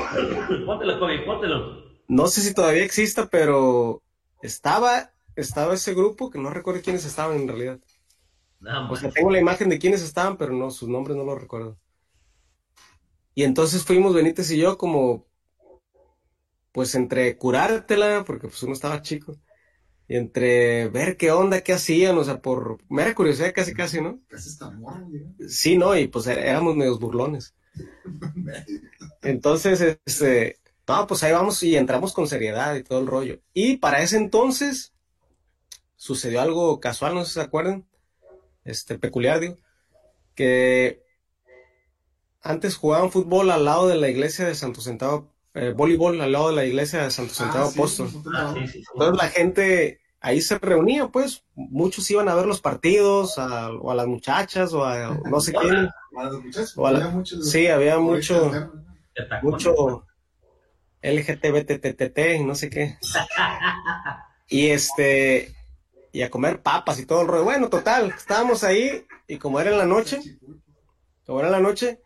[0.65, 1.89] Póntelo, Kobe, póntelo.
[2.08, 4.01] No sé si todavía exista, pero
[4.41, 7.79] estaba, estaba ese grupo, que no recuerdo quiénes estaban en realidad.
[8.62, 11.39] Nada O sea, tengo la imagen de quiénes estaban, pero no, sus nombres no los
[11.41, 11.78] recuerdo.
[13.34, 15.26] Y entonces fuimos Benítez y yo como,
[16.72, 19.36] pues entre curártela, porque pues uno estaba chico,
[20.08, 24.22] y entre ver qué onda, qué hacían, o sea, por mera curiosidad casi casi, ¿no?
[24.30, 25.50] Casi está morro, güey.
[25.50, 25.98] Sí, ¿no?
[25.98, 27.56] Y pues é- éramos medios burlones.
[29.22, 33.39] Entonces, este, no, pues ahí vamos y entramos con seriedad y todo el rollo.
[33.54, 34.93] Y para ese entonces
[35.95, 37.88] sucedió algo casual, no sé si se acuerdan,
[38.63, 39.58] este, peculiar, digo,
[40.36, 41.04] que
[42.41, 46.50] antes jugaban fútbol al lado de la iglesia de Santo Centavo, eh, voleibol al lado
[46.50, 48.10] de la iglesia de Santo Centavo Ah, Apóstol.
[48.10, 48.84] sí, Ah, sí, sí, sí.
[48.93, 53.91] Entonces la gente ahí se reunía, pues, muchos iban a ver los partidos, a- o
[53.91, 55.89] a las muchachas, o a no sé quién.
[56.17, 58.52] A los muchachos, O a la- había muchos- sí, había mucho-
[59.41, 60.06] mucho
[61.02, 62.98] LGTBTTT y no sé qué.
[64.52, 65.54] Y este,
[66.12, 67.43] y a comer papas y todo el rollo.
[67.43, 70.22] Bueno, total, estábamos ahí y como era en la noche,
[71.26, 72.02] como era en la noche,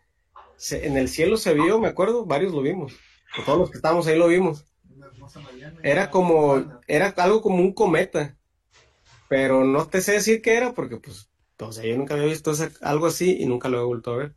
[0.70, 2.94] en el cielo se vio, me acuerdo, varios lo vimos.
[3.44, 4.64] Todos los que estábamos ahí lo vimos.
[5.82, 8.36] Era como, era algo como un cometa,
[9.28, 12.52] pero no te sé decir qué era porque pues, o sea, yo nunca había visto
[12.82, 14.34] algo así y nunca lo he vuelto a ver.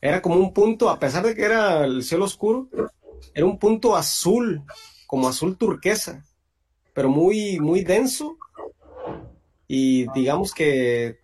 [0.00, 2.68] Era como un punto, a pesar de que era el cielo oscuro,
[3.34, 4.62] era un punto azul,
[5.06, 6.24] como azul turquesa,
[6.94, 8.38] pero muy, muy denso
[9.72, 11.20] y digamos que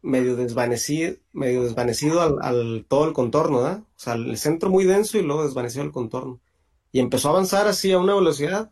[0.00, 3.80] medio desvanecido, medio desvanecido al, al todo el contorno, ¿verdad?
[3.80, 6.40] O sea, el centro muy denso y luego desvanecido el contorno.
[6.92, 8.70] Y empezó a avanzar así a una velocidad,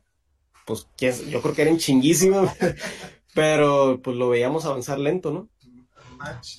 [0.66, 2.54] pues yo creo que era en chinguísima,
[3.34, 5.48] pero pues lo veíamos avanzar lento, ¿no?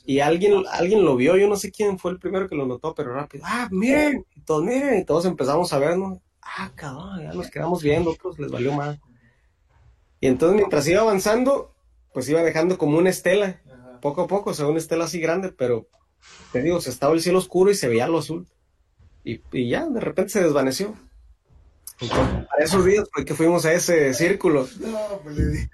[0.04, 2.94] Y alguien, alguien lo vio, yo no sé quién fue el primero que lo notó,
[2.94, 7.32] pero rápido, ah, miren, y todos miren, y todos empezamos a vernos, ah, cabrón, ya
[7.32, 9.00] nos quedamos viendo, otros les valió más.
[10.20, 11.73] Y entonces mientras iba avanzando,
[12.14, 13.62] pues iba dejando como una estela,
[14.02, 15.88] poco a poco, o sea, una estela así grande, pero
[16.52, 18.48] te digo, se estaba el cielo oscuro y se veía lo azul.
[19.24, 20.94] Y, y ya, de repente se desvaneció.
[22.00, 24.68] Entonces, para esos días fue que fuimos a ese círculo.
[24.80, 25.72] No, pues le digo.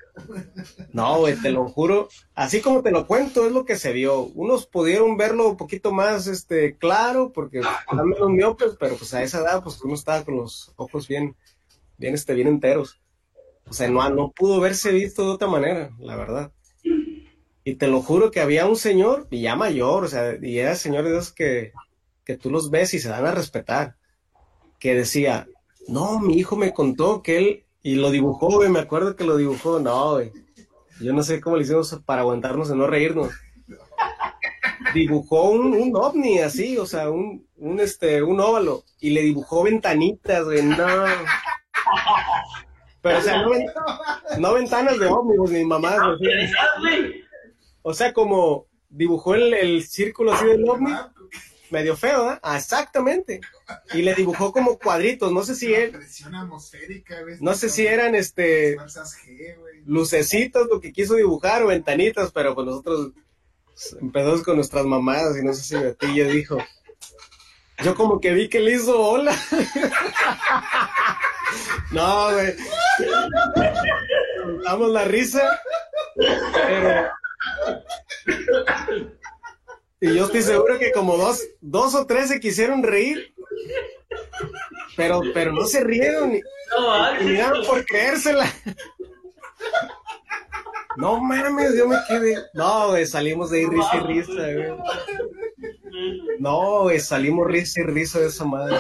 [0.91, 2.09] No, güey, te lo juro.
[2.35, 4.23] Así como te lo cuento, es lo que se vio.
[4.23, 9.23] Unos pudieron verlo un poquito más este, claro, porque eran menos miopes, pero pues a
[9.23, 11.35] esa edad, pues uno estaba con los ojos bien,
[11.97, 12.99] bien, este, bien enteros.
[13.69, 16.51] O sea, no, no pudo verse visto de otra manera, la verdad.
[17.63, 20.75] Y te lo juro que había un señor, y ya mayor, o sea, y era
[20.75, 21.71] señor de esos que,
[22.25, 23.95] que tú los ves y se dan a respetar,
[24.79, 25.47] que decía,
[25.87, 29.37] no, mi hijo me contó que él, y lo dibujó, güey, me acuerdo que lo
[29.37, 30.31] dibujó, no, güey.
[30.99, 33.31] Yo no sé cómo le hicimos para aguantarnos de no reírnos.
[34.93, 39.63] Dibujó un, un ovni así, o sea, un, un, este, un óvalo, y le dibujó
[39.63, 40.87] ventanitas, güey, no.
[43.01, 43.49] Pero, o sea, no,
[44.39, 46.35] no ventanas de ómnibus ni mamás, Ah, güey.
[46.35, 47.23] ¿verdad, güey?
[47.81, 50.91] O sea, como dibujó el, el círculo así del ovni,
[51.69, 52.39] medio feo, ¿eh?
[52.43, 53.39] Ah, exactamente.
[53.93, 57.37] Y le dibujó como cuadritos, no sé si él, Presión atmosférica, güey.
[57.39, 58.75] no sé si eran este
[59.85, 63.11] lucecitos lo que quiso dibujar o ventanitas, pero pues nosotros
[64.01, 66.57] empezamos con nuestras mamadas y no sé si Betillo dijo.
[67.83, 69.33] Yo como que vi que le hizo hola.
[71.91, 72.55] no, güey.
[74.63, 75.59] Damos la risa.
[76.15, 77.09] Pero,
[80.01, 83.33] Y yo estoy seguro que como dos, dos o tres se quisieron reír.
[84.95, 88.45] Pero, pero no se rieron ni, No, ni daban por creérsela.
[90.97, 92.35] No mames, yo me quedé.
[92.53, 94.73] No, güey, salimos de ahí risa y risa, güey.
[96.39, 98.77] No, güey, salimos risa y risa de esa madre.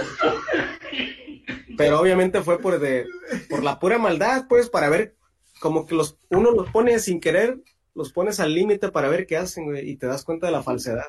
[1.79, 3.07] Pero obviamente fue por de,
[3.49, 5.15] por la pura maldad, pues, para ver,
[5.61, 7.63] como que los, uno los pone sin querer,
[7.95, 10.61] los pones al límite para ver qué hacen, güey, y te das cuenta de la
[10.61, 11.05] falsedad.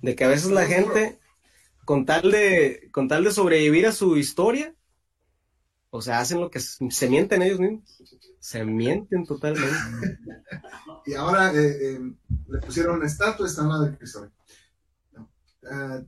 [0.00, 1.18] De que a veces la gente,
[1.84, 4.74] con tal de, con tal de sobrevivir a su historia,
[5.90, 8.02] o sea, hacen lo que se mienten ellos mismos.
[8.40, 9.68] Se mienten totalmente.
[11.04, 12.00] Y ahora eh, eh,
[12.48, 14.30] le pusieron una estatua, está una de Cristo.
[15.10, 15.28] No.
[15.68, 16.00] Ah,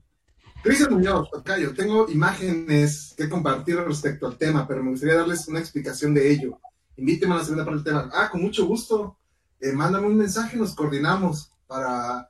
[0.64, 5.61] Cristian Muñoz, Tocayo, tengo imágenes que compartir respecto al tema, pero me gustaría darles una
[5.61, 6.59] explicación de ello.
[6.96, 8.11] Invíteme a la segunda parte del tema.
[8.14, 9.18] Ah, con mucho gusto.
[9.61, 12.29] Eh, mándame un mensaje nos coordinamos para...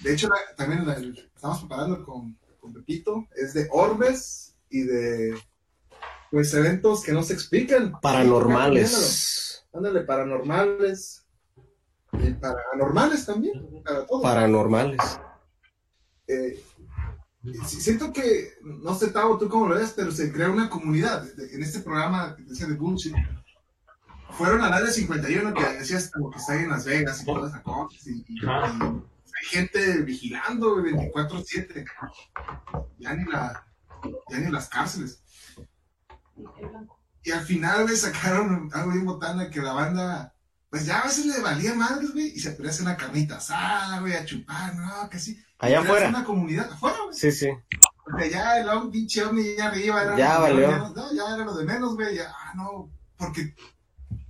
[0.00, 0.94] De hecho, la- también la-
[1.34, 3.28] estamos preparando con, con Pepito.
[3.36, 5.38] Es de orbes y de...
[6.32, 7.92] Pues eventos que no se explican.
[8.00, 9.64] Paranormales.
[9.72, 11.24] Ándale, paranormales.
[12.14, 13.82] Y paranormales también.
[13.84, 14.22] Para todos.
[14.22, 15.20] Paranormales.
[16.26, 16.64] Eh,
[17.66, 21.26] siento que, no sé, Tavo, tú cómo lo ves, pero se crea una comunidad.
[21.52, 23.14] En este programa que decía de Bullshit,
[24.30, 27.50] fueron al área 51 que decías como que está ahí en Las Vegas y todas
[27.50, 28.06] esas cosas.
[28.06, 31.84] Y, y- y hay gente vigilando güey, 24-7.
[32.98, 33.66] Ya ni, la,
[34.30, 35.20] ya ni las cárceles.
[37.24, 40.34] Y al final, güey, sacaron algo bien botana que la banda,
[40.70, 43.36] pues ya a veces le valía madres, güey, y se ponía a hacer una carnita
[43.36, 45.38] asada, güey, a chupar, no, que sí.
[45.62, 46.08] Allá afuera.
[46.08, 47.16] una comunidad afuera, güey.
[47.16, 47.48] Sí, sí.
[48.04, 50.68] Porque ya el un pinche ovni ya arriba era Ya lo de valió.
[50.68, 52.16] menos, no, ya era lo de menos, güey.
[52.16, 53.54] Ya, ah, no, porque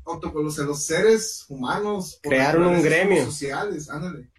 [0.05, 3.25] o sea, los seres humanos Crearon un gremio.
[3.25, 4.31] sociales, ándale.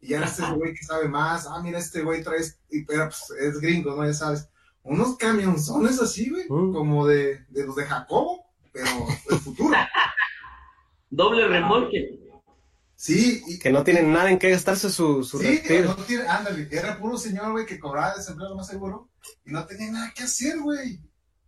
[0.00, 3.04] Y ya este güey que sabe más, ah, mira, este güey trae, este- y, pero
[3.08, 4.06] pues es gringo, ¿no?
[4.06, 4.48] Ya sabes.
[4.84, 6.72] Unos camionzones así, güey, Mm.
[6.72, 8.86] como de, de los de Jacobo, pero
[9.28, 9.74] del futuro.
[11.10, 12.20] Doble remolque.
[12.98, 15.90] Sí, y, Que no tienen nada en qué gastarse su, su Sí, respiro.
[15.90, 19.10] no tiene, ándale, era puro señor, güey, que cobraba desempleo lo más seguro
[19.44, 21.00] y no tenía nada que hacer, güey.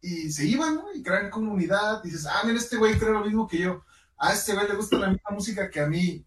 [0.03, 0.85] Y se iban, ¿no?
[0.95, 2.03] Y crean comunidad.
[2.03, 3.83] Dices, ah, mira, este güey cree lo mismo que yo.
[4.19, 6.25] A este güey le gusta la misma música que a mí.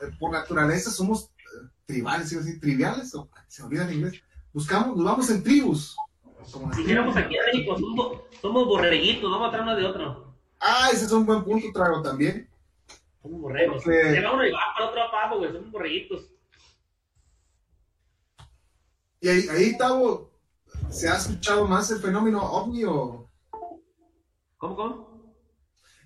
[0.00, 4.20] Eh, Por naturaleza somos eh, tribales, iba a decir, triviales, o se olvida en inglés.
[4.52, 5.96] Buscamos, nos vamos en tribus.
[6.38, 7.26] Las Dijéramos tribus.
[7.26, 10.34] aquí en México, somos, somos borreguitos, vamos atrás uno de otro.
[10.60, 12.48] Ah, ese es un buen punto, trago también.
[13.24, 13.82] Somos borregos.
[13.82, 16.30] Porque- Se va uno y va para otro abajo, güey, somos borreguitos.
[19.20, 20.30] Y ahí, ahí Tavo,
[20.90, 23.30] ¿se ha escuchado más el fenómeno ovni o
[24.58, 25.34] ¿Cómo, cómo?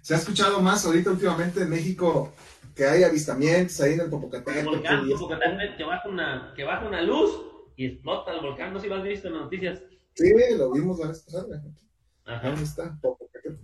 [0.01, 2.33] se ha escuchado más ahorita últimamente en México
[2.77, 4.67] que hay avistamientos ahí en el El Popocatépetl?
[4.69, 7.43] volcán, Popocatépetl, que baja una, que baja una luz
[7.77, 9.83] y explota el volcán, no sé si lo has visto en las noticias.
[10.15, 11.61] Sí, lo vimos la vez pasada.
[12.25, 12.53] Ajá.
[12.53, 13.63] Ahí está, Popocatépetl.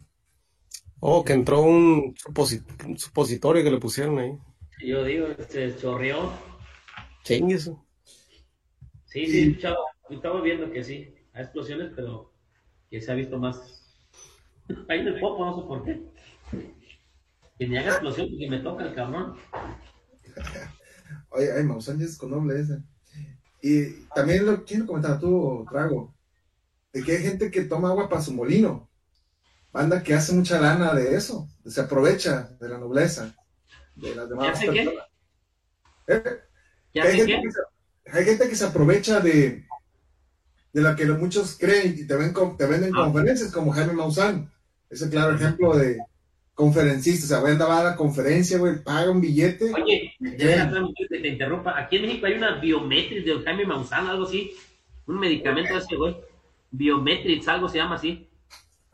[1.06, 4.38] Oh, que entró un, suposi- un supositorio que le pusieron ahí.
[4.82, 6.32] Yo digo, se chorreó.
[7.22, 7.70] Chingues.
[9.04, 12.32] Sí, sí, chavo, estaba viendo que sí, hay explosiones, pero
[12.90, 13.98] que se ha visto más.
[14.88, 16.02] Ahí en el popo, no sé por qué.
[17.58, 19.36] Que ni haga explosión porque me toca el cabrón.
[21.28, 21.68] Oye, ay,
[22.00, 22.82] es con doble S.
[23.60, 26.14] Y también lo quiero comentar tú, Trago,
[26.94, 28.88] de que hay gente que toma agua para su molino.
[29.74, 33.34] Banda que hace mucha lana de eso, se aprovecha de la nobleza,
[33.96, 34.66] de las ¿Qué demás qué?
[34.66, 35.04] personas.
[36.06, 36.22] ¿Eh?
[36.92, 37.42] ¿Qué hay, gente qué?
[37.42, 39.66] que se, hay gente que se aprovecha de,
[40.72, 43.02] de la que muchos creen y te, ven, te venden Ah.
[43.02, 44.48] conferencias como Jaime Maussan.
[44.88, 45.98] Es el claro ejemplo de
[46.54, 47.24] conferencista.
[47.24, 49.72] O sea, va a la conferencia, güey, paga un billete.
[49.74, 51.76] Oye, que te, te interrumpa.
[51.76, 54.52] Aquí en México hay una biometrics de Jaime Maussan, algo así.
[55.06, 56.16] Un medicamento de ese güey.
[56.70, 58.28] Biometrics, algo se llama así.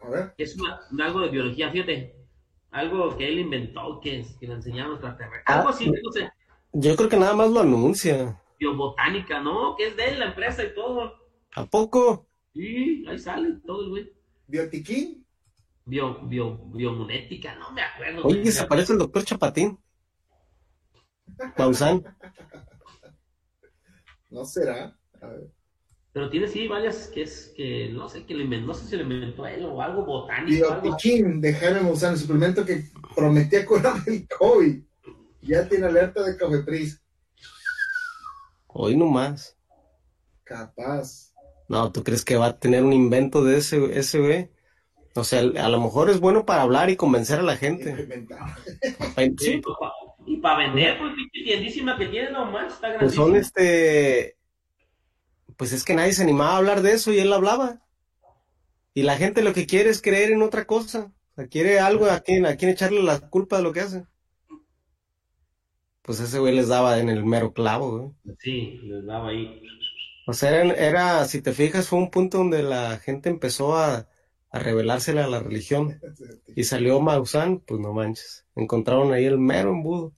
[0.03, 0.35] A ver.
[0.39, 2.17] Es una, algo de biología, fíjate.
[2.71, 5.45] Algo que él inventó, que, que le enseñaron los extraterrestres.
[5.47, 6.31] Ah, Algo así, no sé.
[6.73, 8.41] Yo creo que nada más lo anuncia.
[8.59, 9.75] Biobotánica, ¿no?
[9.77, 11.15] Que es de él, la empresa y todo.
[11.55, 12.29] ¿A poco?
[12.55, 14.13] Sí, ahí sale todo el güey.
[14.47, 15.27] Biotiquín.
[15.85, 18.23] Bio, bio, biomunética, no me acuerdo.
[18.25, 18.53] Oye, güey.
[18.53, 19.79] se parece el doctor Chapatín.
[21.59, 22.03] Maussan.
[24.31, 24.97] No será.
[25.21, 25.51] A ver.
[26.13, 28.97] Pero tiene sí varias que es que no sé que le inventó, no sé si
[28.97, 32.83] lo inventó él o algo botánico, algo Biotiquín de Jaime Maussan, el suplemento que
[33.15, 34.83] prometía curar el COVID.
[35.43, 37.01] Ya tiene alerta de cafepris.
[38.67, 39.57] Hoy nomás.
[40.45, 41.33] Capaz.
[41.69, 44.51] No, ¿tú crees que va a tener un invento de ese, ese güey?
[45.15, 47.97] O sea, a lo mejor es bueno para hablar y convencer a la gente.
[47.97, 49.93] Sí, Sí, pues, pa-
[50.27, 54.37] y para vender, pues pinche tiendísima que tiene nomás, está Pues son este.
[55.61, 57.83] Pues es que nadie se animaba a hablar de eso y él hablaba.
[58.95, 61.13] Y la gente lo que quiere es creer en otra cosa.
[61.33, 64.07] O sea, quiere algo a quien, a quien echarle la culpa de lo que hace.
[66.01, 68.37] Pues ese güey les daba en el mero clavo, güey.
[68.39, 69.61] Sí, les daba ahí.
[70.27, 74.09] O sea, era, era, si te fijas, fue un punto donde la gente empezó a,
[74.51, 76.01] a revelársele a la religión.
[76.57, 78.47] Y salió Maussan, pues no manches.
[78.57, 80.15] Encontraron ahí el mero embudo.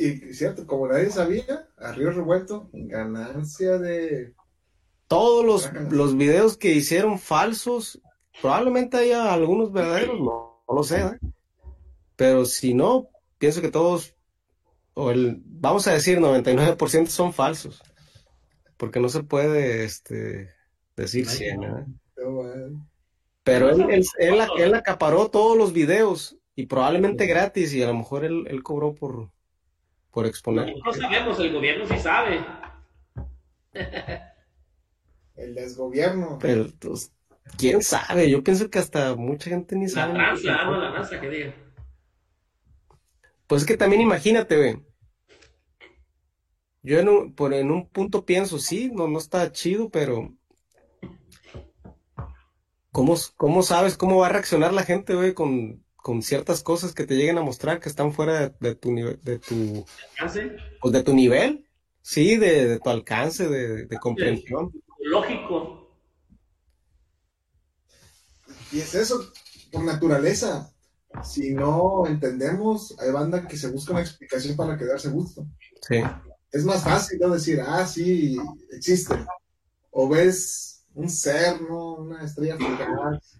[0.00, 4.32] Y cierto, como nadie sabía, a Río Revuelto, ganancia de.
[5.08, 8.00] Todos los, los videos que hicieron falsos,
[8.40, 11.18] probablemente haya algunos verdaderos, no, no lo sé, ¿eh?
[12.14, 14.14] Pero si no, pienso que todos,
[14.94, 17.82] o el, vamos a decir 99% son falsos.
[18.76, 20.50] Porque no se puede este,
[20.94, 21.86] decir 100, ¿eh?
[22.18, 22.72] Eh,
[23.42, 27.94] Pero él, él, él, él acaparó todos los videos y probablemente gratis y a lo
[27.94, 29.30] mejor él, él cobró por,
[30.18, 30.74] por exponer.
[30.84, 32.44] No sabemos, el gobierno sí sabe.
[35.36, 36.38] El desgobierno.
[36.40, 37.12] Pero, pues,
[37.56, 40.18] quién sabe, yo pienso que hasta mucha gente ni La sabe.
[40.18, 41.54] ah, no la tranza que diga.
[43.46, 44.82] Pues es que también imagínate, güey.
[46.82, 50.34] Yo en un, por, en un punto pienso, sí, no, no está chido, pero
[52.90, 57.04] ¿cómo, cómo sabes cómo va a reaccionar la gente, güey, con, con ciertas cosas que
[57.04, 59.84] te lleguen a mostrar que están fuera de, de tu nivel, de tu,
[60.18, 60.56] ¿Alcance?
[60.80, 61.68] pues de tu nivel?
[62.00, 64.72] Sí, de, de tu alcance, de, de comprensión.
[65.00, 65.94] Lógico.
[68.72, 69.30] Y es eso,
[69.70, 70.72] por naturaleza.
[71.22, 75.46] Si no entendemos, hay banda que se busca una explicación para quedarse a gusto.
[75.86, 76.02] Sí.
[76.52, 77.30] Es más fácil ¿no?
[77.30, 78.36] decir, ah, sí,
[78.70, 79.14] existe.
[79.90, 81.96] O ves un ser, ¿no?
[81.96, 83.38] Una estrella fugaz.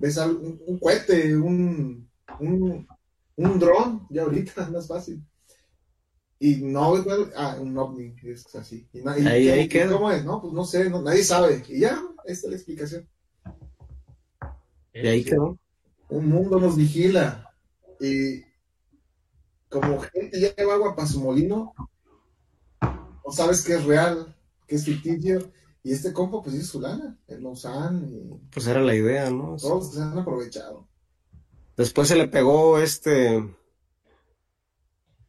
[0.00, 2.08] Ves algo- un, un cohete, un,
[2.40, 2.88] un,
[3.36, 5.22] un dron, ya ahorita es más fácil.
[6.38, 6.94] Y no
[7.36, 8.88] ah, un ovni, es así.
[8.94, 9.92] Y na- y Ahí- ¿qué- ahí y queda.
[9.92, 10.24] ¿Cómo es?
[10.24, 11.62] No, pues no sé, no, nadie sabe.
[11.68, 13.08] Y ya, esta es la explicación.
[14.94, 15.58] Y ahí quedó.
[16.08, 17.46] Un mundo nos vigila.
[18.00, 18.42] Y
[19.68, 21.74] como gente ya lleva agua para su molino,
[22.82, 24.34] no sabes qué es real,
[24.66, 25.52] qué es ficticio.
[25.82, 29.56] Y este compa, pues hizo su lana, el Lausanne y Pues era la idea, ¿no?
[29.56, 30.86] todos los que se han aprovechado.
[31.76, 33.38] Después se le pegó este.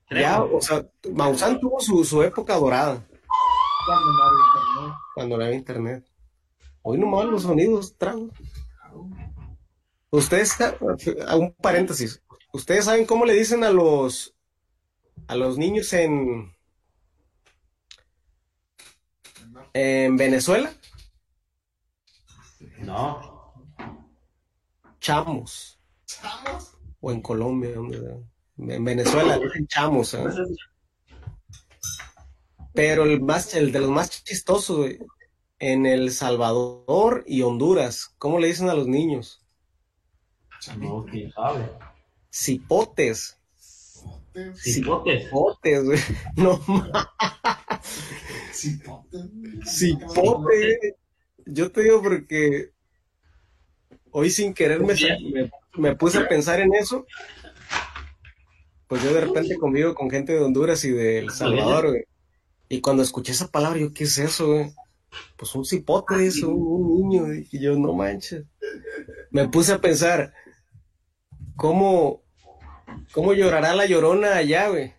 [0.10, 0.58] Ya, Trejo.
[0.58, 3.08] o sea, Maussan tuvo su, su época dorada
[3.86, 4.96] Cuando no había internet.
[5.16, 6.06] cuando no había internet.
[6.82, 8.30] Hoy nomás los sonidos trago.
[10.10, 12.22] Ustedes, a un paréntesis,
[12.52, 14.36] ¿ustedes saben cómo le dicen a los
[15.28, 16.54] a los niños en
[19.74, 20.74] en Venezuela?
[22.80, 23.54] No.
[25.00, 25.80] Chamos.
[26.06, 26.78] Chamos.
[27.00, 27.74] O en Colombia,
[28.58, 30.24] en Venezuela dicen chamos, ¿eh?
[32.74, 35.00] Pero el más, el de los más chistosos, güey,
[35.60, 39.46] en El Salvador y Honduras, ¿cómo le dicen a los niños?
[40.78, 41.70] No, quién sabe.
[42.32, 43.38] Cipotes.
[44.56, 45.24] Cipotes.
[45.24, 46.00] Cipotes, güey.
[46.36, 46.62] No.
[48.62, 49.18] Cipote.
[49.66, 50.96] Cipote.
[51.46, 52.72] Yo te digo porque
[54.12, 54.94] hoy sin querer me,
[55.34, 57.06] me, me puse a pensar en eso.
[58.88, 62.04] Pues yo de repente convivo con gente de Honduras y de El Salvador, güey.
[62.70, 64.74] Y cuando escuché esa palabra, yo, ¿qué es eso, güey?
[65.38, 67.26] Pues un cipote, eso, un, un niño.
[67.26, 67.48] güey.
[67.52, 68.46] Y yo, no manches.
[69.30, 70.34] Me puse a pensar,
[71.56, 72.24] ¿cómo,
[73.14, 74.94] cómo llorará la llorona allá, güey?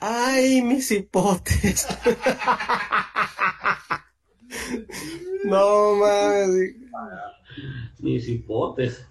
[0.00, 1.86] Ay, mis cipotes.
[5.44, 6.74] No mames,
[8.00, 9.06] Ni cipotes.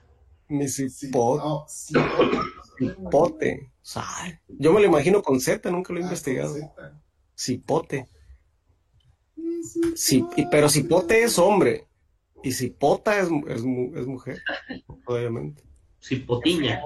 [0.49, 1.43] mi Sí, cipote.
[1.43, 2.38] no, cipote.
[2.77, 3.71] Cipote.
[3.81, 6.55] O sea, yo me lo imagino con Z, nunca lo he Ah, investigado.
[7.35, 8.07] Cipote.
[9.95, 11.88] Sí, pero cipote es hombre.
[12.43, 13.57] Y cipota es, es,
[13.95, 14.41] es mujer,
[15.05, 15.63] obviamente.
[16.01, 16.81] Cipotiña.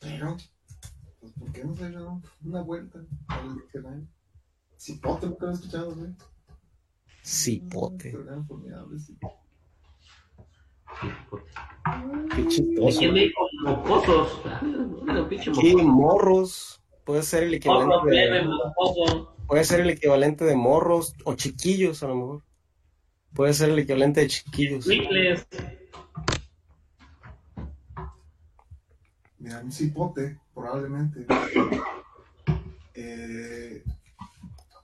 [0.00, 0.36] Pero,
[1.40, 4.06] ¿por qué no se dieron una vuelta al diccionario?
[4.78, 6.10] Cipote, nunca lo he escuchado, güey.
[7.24, 8.10] Cipote.
[8.10, 9.18] Eran formidables, sí.
[11.00, 11.50] Cipote.
[12.36, 12.98] Qué ¿De chistoso.
[12.98, 14.40] quién me dijo mocosos?
[14.44, 15.84] Ah, Sí, mocoso.
[15.84, 16.76] morros.
[17.04, 19.34] Puede ser el equivalente de, mocoso.
[19.48, 22.42] puede ser el equivalente de morros o chiquillos a lo mejor.
[23.34, 24.86] Puede ser el equivalente de chiquillos.
[29.40, 29.54] Ricles.
[29.54, 31.26] Mira, un cipote, probablemente.
[32.94, 33.84] Eh,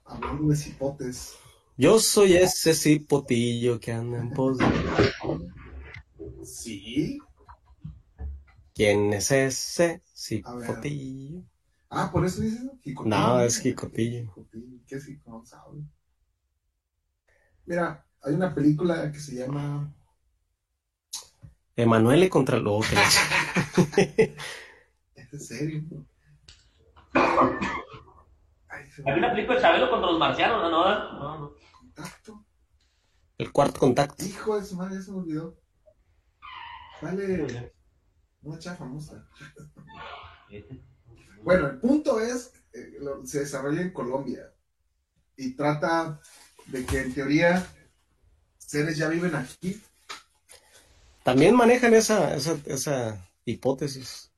[0.04, 1.34] hablando de cipotes,
[1.76, 4.64] Yo soy ese cipotillo que anda en pos de...
[6.44, 7.18] sí.
[8.74, 11.42] ¿Quién es ese cipotillo?
[11.88, 13.16] Ah, por eso dices jicotillo.
[13.16, 14.22] No, es jicotillo.
[14.22, 14.80] Jicotillo.
[14.86, 15.84] ¿Qué es jicotillo?
[17.64, 19.94] Mira, hay una película que se llama
[21.76, 22.82] Emanuele contra el lobo.
[25.14, 25.82] ¿Es en serio?
[28.68, 30.70] Ay, se me Había una película de Chabelo contra los marcianos, ¿no?
[30.70, 31.54] No, no, no.
[31.78, 32.44] contacto.
[33.38, 34.24] El cuarto contacto.
[34.24, 35.58] Hijo de su madre, ya se me olvidó.
[37.00, 37.74] Sale
[38.42, 39.28] una chava famosa.
[41.42, 44.50] Bueno, el punto es, eh, lo- se desarrolla en Colombia
[45.36, 46.20] y trata
[46.66, 47.66] de que en teoría
[48.56, 49.80] seres ya viven aquí.
[51.26, 54.32] También manejan esa, esa, esa hipótesis,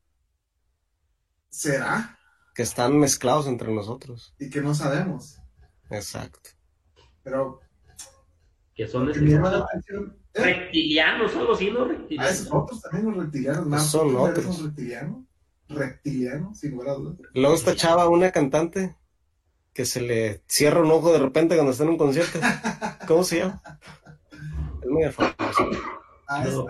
[1.50, 2.18] ¿Será?
[2.54, 4.34] que están mezclados entre nosotros.
[4.38, 5.36] Y que no sabemos.
[5.90, 6.40] Exacto.
[7.22, 7.60] Pero
[8.74, 9.10] Que son.
[9.10, 9.12] ¿eh?
[10.32, 11.82] reptilianos, algo así, ¿no?
[11.82, 12.32] A Reptilianos.
[12.32, 13.66] esos otros también los reptilianos.
[13.66, 14.58] más Son ¿tú eres otros.
[14.58, 15.26] un reptiliano?
[15.68, 17.18] Reptiliano, sin lugar a dudas.
[17.34, 18.96] Luego esta chava, una cantante,
[19.74, 22.40] que se le cierra un ojo de repente cuando está en un concierto.
[23.06, 23.62] ¿Cómo se llama?
[24.82, 25.66] Es muy famosa.
[26.28, 26.66] Ah, No,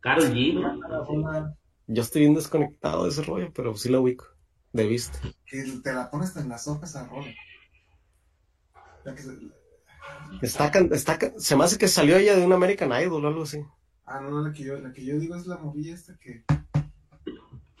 [0.00, 1.56] Carol G, ¿no?
[1.86, 4.26] Yo estoy bien desconectado de ese rollo, pero sí la ubico,
[4.72, 5.18] de vista.
[5.44, 7.32] que te la pones en la sopa esa rola.
[9.04, 9.38] La que se-
[10.40, 13.42] Está, can- está, se me hace que salió ella de un American Idol o algo
[13.42, 13.62] así.
[14.06, 16.44] Ah, no, no, la que yo, la que yo digo es la morrilla esta que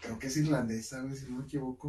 [0.00, 1.88] creo que es irlandesa, güey, si no me equivoco.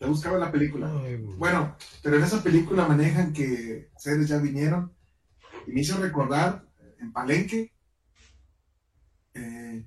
[0.00, 0.90] Ya buscaba la película.
[1.36, 4.92] Bueno, pero en esa película manejan que seres ya vinieron
[5.66, 7.72] y me hizo recordar eh, en Palenque.
[9.34, 9.86] eh,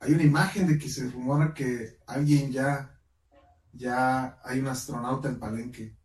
[0.00, 3.00] hay una imagen de que se rumora que alguien ya,
[3.72, 5.96] ya hay un astronauta en Palenque.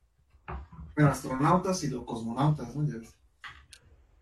[0.95, 2.84] Bueno, astronautas y los cosmonautas, ¿no?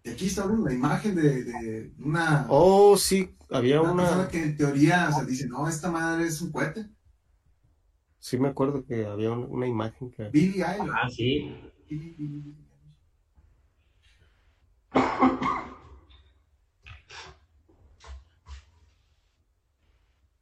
[0.03, 4.27] Y aquí está la imagen de, de una, Oh, sí, había una persona una.
[4.27, 6.89] que en teoría, o sea, dice, no, esta madre es un cohete.
[8.19, 10.29] Sí, me acuerdo que había una, una imagen que.
[10.29, 10.91] Billy Idol.
[10.93, 11.55] Ah, sí.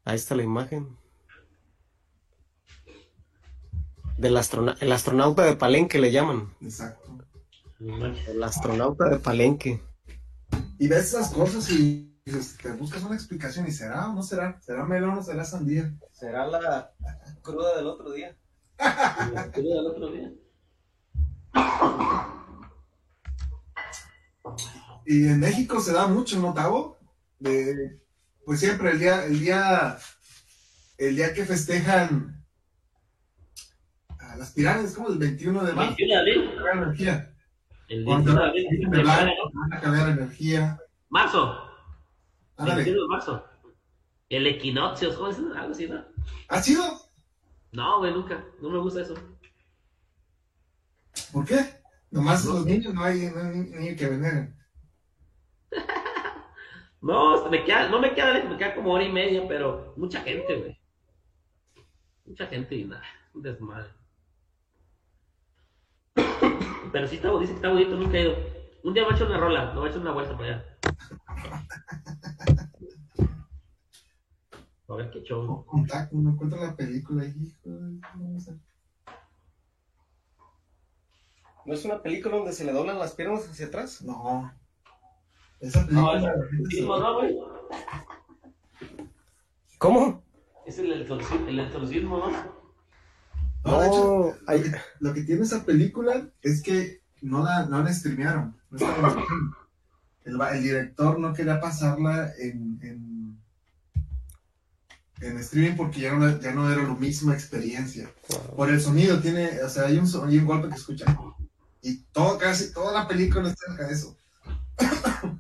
[0.04, 0.98] Ahí está la imagen.
[4.18, 6.54] Del astrona- el astronauta de Palenque le llaman.
[6.62, 7.18] Exacto.
[7.80, 8.28] No manches.
[8.30, 9.82] El astronauta de Palenque.
[10.78, 14.60] Y ves esas cosas y dices, te buscas una explicación y será o no será,
[14.62, 15.94] será melón o será sandía.
[16.12, 16.92] Será la
[17.46, 18.36] cruda del otro día.
[19.54, 20.32] Pero del otro día.
[25.06, 26.98] Y en México se da mucho, ¿no, Tavo?
[27.40, 28.02] De,
[28.44, 29.98] pues siempre el día, el día,
[30.98, 32.44] el día que festejan
[34.20, 37.26] a las pirámides, como el 21 de marzo, 21 de abril.
[37.88, 39.36] El Cuando 21 de abril.
[39.54, 40.80] van a cargar energía.
[41.10, 41.56] Marzo.
[42.58, 42.84] Ándale.
[42.84, 43.46] 21 de marzo.
[44.30, 45.38] El equinoccio, ¿cómo es?
[45.38, 46.04] Algo así, ¿no?
[46.50, 47.05] ¿Ha sido?
[47.76, 48.44] No, güey, nunca.
[48.62, 49.16] No me gusta eso.
[51.32, 51.58] ¿Por qué?
[52.10, 54.56] Nomás No los niños no hay, no hay ni que veneren.
[57.02, 60.22] No, me queda, no me queda lejos, me queda como hora y media, pero mucha
[60.22, 60.80] gente, güey.
[62.26, 63.04] Mucha gente y nada,
[63.36, 63.90] un desmadre.
[66.92, 68.36] Pero sí está, dice que está bonito, nunca he ido.
[68.84, 70.66] Un día me a echar una rola, me voy a echar una vuelta para allá.
[74.88, 75.66] A ver qué show.
[75.66, 77.26] Contacto, no encuentro la película.
[77.26, 77.70] Hijo,
[78.18, 78.56] no sé.
[81.66, 84.02] ¿No es una película donde se le doblan las piernas hacia atrás?
[84.04, 84.54] No.
[85.60, 86.16] Esa No, película.
[86.18, 87.36] es la gente se- exorcismo, ¿no, güey?
[89.80, 90.24] ¿Cómo?
[90.66, 92.32] Es el exorcismo, el exorcismo, ¿no?
[93.64, 97.44] No, de hecho, No, hay- lo, que, lo que tiene esa película es que no
[97.44, 98.56] la, no la streamearon.
[98.70, 98.78] No
[100.26, 103.15] el, el director no quería pasarla en, en,
[105.22, 108.10] en streaming porque ya no, ya no era la misma experiencia.
[108.56, 111.06] Por el sonido, tiene, o sea, hay un, hay un golpe que escucha.
[111.82, 114.18] Y todo, casi toda la película está cerca de eso.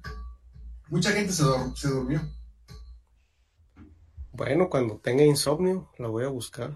[0.89, 2.21] Mucha gente se, dur- se durmió.
[4.31, 6.71] Bueno, cuando tenga insomnio, la voy a buscar.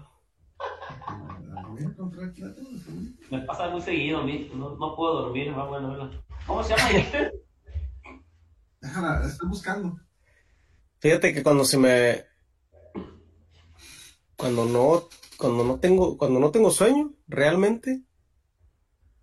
[3.30, 6.10] Me pasa muy seguido a mí, no, no puedo dormir, va bueno, verla.
[6.46, 7.32] ¿Cómo se llama este?
[8.80, 9.96] Déjala, la estoy buscando.
[10.98, 12.29] Fíjate que cuando se me.
[14.40, 15.08] Cuando no.
[15.36, 16.16] Cuando no tengo.
[16.16, 18.02] Cuando no tengo sueño, realmente.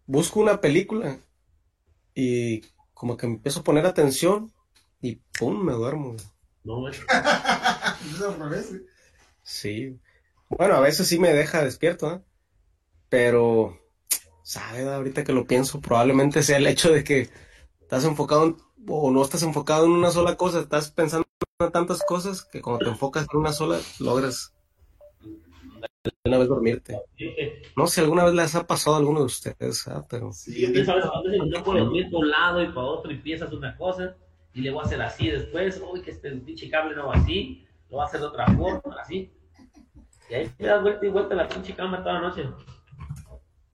[0.06, 1.20] Busco una película.
[2.14, 2.62] Y
[2.94, 4.54] como que me empiezo a poner atención.
[5.02, 6.16] Y pum, me duermo.
[6.64, 6.88] No.
[6.90, 8.72] Es al revés.
[9.44, 10.00] Sí.
[10.50, 12.22] Bueno, a veces sí me deja despierto, ¿eh?
[13.10, 13.80] Pero.
[14.44, 14.88] ¿Sabe?
[14.88, 17.30] Ahorita que lo pienso, probablemente sea el hecho de que
[17.82, 18.58] estás enfocado en-
[18.88, 21.28] o no estás enfocado en una sola cosa, estás pensando
[21.60, 24.54] en tantas cosas que cuando te enfocas en una sola logras
[26.28, 27.00] de una vez dormirte.
[27.76, 30.62] No sé si alguna vez les ha pasado a alguno de ustedes, ah, pero Sí,
[30.62, 33.76] Yo pienso a veces por dormir por un lado y para otro y piensas una
[33.76, 34.16] cosa
[34.54, 37.66] y le voy a hacer así después, uy, que este pinche cable no va así,
[37.90, 39.32] lo va a hacer de otra forma, así.
[40.30, 42.42] Y ahí te das vuelta y vuelta la pinche cama toda la noche.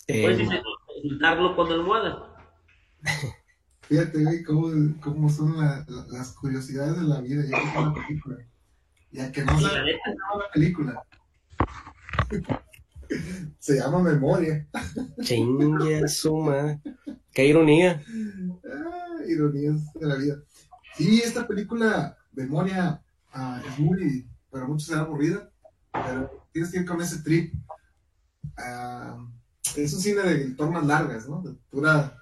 [0.07, 2.35] eh, Puedes decir, consultarlo con la almohada.
[3.83, 4.69] Fíjate, güey, cómo,
[5.01, 7.43] cómo son la- la- las curiosidades de la vida.
[7.45, 8.37] Ya que es una película.
[9.11, 11.03] Ya que no se la neta, llama la película.
[13.59, 14.67] Se llama Memoria.
[15.21, 16.81] chingue su madre.
[17.31, 18.03] Qué ironía.
[18.65, 20.43] Ah, ironías de la vida.
[20.95, 23.01] Sí, esta película, Memoria,
[23.33, 25.49] ah, es muy, para muchos será aburrida,
[25.91, 27.53] pero tienes que ir con ese trip.
[28.57, 29.17] Ah,
[29.75, 31.41] es un cine de tomas largas, ¿no?
[31.41, 32.19] De pura...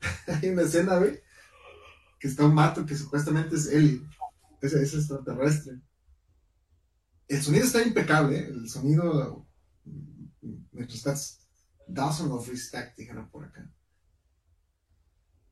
[0.42, 1.20] Hay una escena, güey,
[2.18, 4.02] que está un vato que supuestamente es Eli,
[4.62, 5.80] ese es extraterrestre.
[7.30, 8.48] El sonido está impecable, ¿eh?
[8.48, 9.46] el sonido,
[10.72, 11.48] mientras estás,
[11.86, 13.72] Dawson of Respect, dijeron por acá.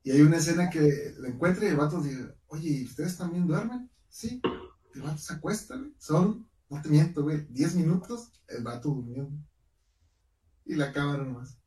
[0.03, 3.47] Y hay una escena que lo encuentra y el vato dice, oye, ¿y ustedes también
[3.47, 3.89] duermen?
[4.09, 4.41] Sí.
[4.93, 5.95] El vato se acuesta, güey.
[5.97, 9.27] Son, no te miento, güey, 10 minutos, el vato durmió.
[9.27, 9.39] güey.
[10.65, 11.57] Y la cámara nomás.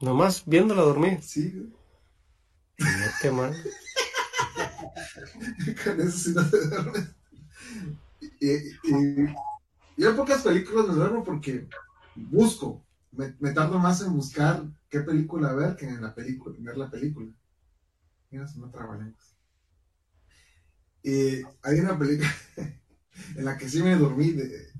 [0.00, 1.22] Nomás viéndola dormir.
[1.22, 1.68] Sí, güey.
[2.78, 3.54] No, qué mal.
[5.84, 6.92] Con eso no.
[8.40, 9.26] Y,
[9.96, 11.68] yo en pocas películas me duermo porque
[12.14, 12.84] busco.
[13.12, 16.90] Me, me tardo más en buscar qué película ver que en la película, ver la
[16.90, 17.30] película.
[18.30, 19.36] Mira, me trabalenguas.
[21.02, 22.32] Y hay una película
[23.36, 24.72] en la que sí me dormí de-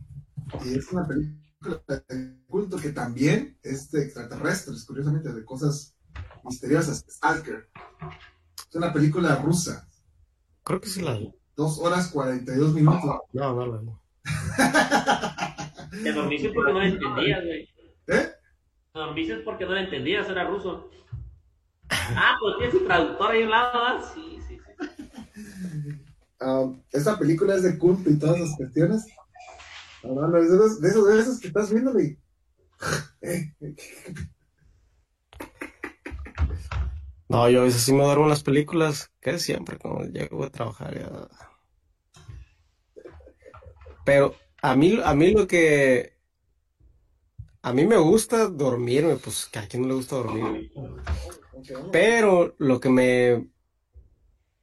[0.64, 5.95] y es una película de culto que también es de extraterrestres, curiosamente, de cosas
[6.45, 7.05] misteriosas.
[7.09, 7.68] Stalker.
[8.68, 9.88] Es una película rusa.
[10.65, 11.19] Creo que sí la
[11.57, 13.03] Dos horas 42 minutos.
[13.33, 13.81] No, no la
[16.03, 17.69] te dormiste porque no la entendías, güey.
[18.07, 18.31] ¿Eh?
[18.93, 20.91] Te dormiste porque no la entendías, era ruso.
[21.91, 24.13] Ah, pues tiene su traductor ahí a un lado, ¿verdad?
[24.15, 24.73] Sí, sí, sí.
[26.41, 29.07] Um, esta película es de culto y todas esas cuestiones.
[30.03, 32.19] No, no, no, es de esos, de esos, de esos que estás viendo y...
[37.33, 40.51] No, yo a veces sí me duermo en las películas, que siempre cuando llego a
[40.51, 40.95] trabajar.
[40.95, 41.30] ya.
[44.05, 46.18] Pero a mí, a mí lo que...
[47.62, 50.72] A mí me gusta dormirme, pues que a quien no le gusta dormir.
[51.91, 53.49] Pero lo que me...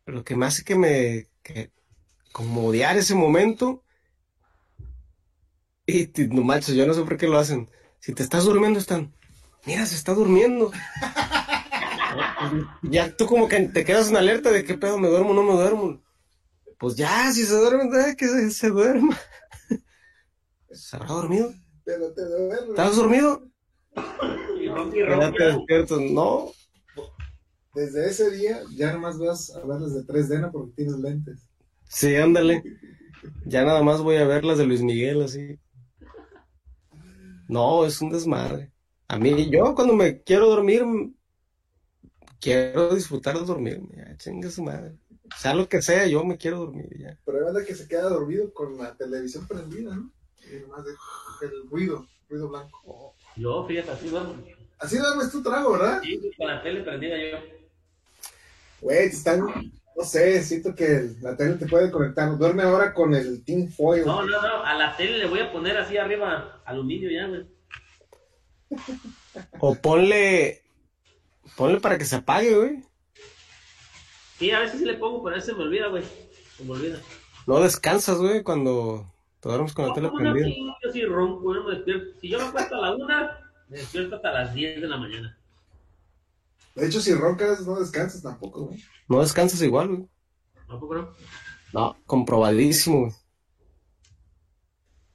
[0.05, 1.27] Lo que me hace que me...
[1.41, 1.71] Que,
[2.31, 3.83] como odiar ese momento...
[5.87, 7.71] Y no manches, yo no sé por qué lo hacen.
[7.99, 9.15] Si te estás durmiendo, están...
[9.65, 10.71] Mira, se está durmiendo.
[12.83, 15.43] Ya tú como que te quedas en alerta de qué pedo, me duermo o no
[15.43, 16.01] me duermo.
[16.77, 19.17] Pues ya, si se duerme, eh, que se, se duerma.
[20.71, 21.53] ¿Se habrá dormido?
[21.83, 22.69] Pero te duermes.
[22.69, 23.43] ¿Estás dormido?
[24.61, 24.97] Y ronqui.
[24.99, 25.99] Quédate despierto.
[25.99, 26.51] No.
[27.73, 30.51] Desde ese día ya nomás vas a verlas de 3D, ¿no?
[30.51, 31.49] Porque tienes lentes.
[31.87, 32.63] Sí, ándale.
[33.45, 35.59] Ya nada más voy a ver las de Luis Miguel así.
[37.47, 38.71] No, es un desmadre.
[39.07, 40.83] A mí, yo cuando me quiero dormir,
[42.39, 43.89] quiero disfrutar de dormirme.
[43.95, 44.93] Ya, chinga su madre.
[45.37, 47.17] Sea lo que sea, yo me quiero dormir ya.
[47.25, 50.11] Pero hay banda que se queda dormido con la televisión prendida, ¿no?
[50.51, 50.91] Y nomás de
[51.45, 53.13] el ruido, ruido blanco.
[53.35, 54.35] Yo, fíjate, así duermo.
[54.79, 56.01] Así duermes tu trago, ¿verdad?
[56.01, 57.37] Sí, con la tele prendida yo.
[58.81, 59.45] Güey, están...
[59.95, 62.37] No sé, siento que la tele te puede conectar.
[62.37, 64.05] Duerme ahora con el Team Foil.
[64.05, 67.45] No, no, no, a la tele le voy a poner así arriba aluminio ya, güey.
[69.59, 70.61] O ponle,
[71.55, 72.83] ponle para que se apague, güey.
[74.37, 76.03] Sí, a veces sí le pongo, pero a veces se me olvida, güey.
[76.57, 76.99] Se me olvida.
[77.47, 80.31] No descansas, güey, cuando te duermes con la No, tele ¿cómo no?
[80.33, 80.47] prendida.
[80.55, 82.19] Sí, yo sí ronco, yo me despierto.
[82.21, 85.37] Si yo me acuesto a la una, me despierto hasta las 10 de la mañana.
[86.75, 88.83] De hecho, si roncas, no descansas tampoco, güey.
[89.07, 90.07] No descansas igual, güey.
[90.67, 91.09] ¿Tampoco no?
[91.73, 93.11] No, comprobadísimo, güey.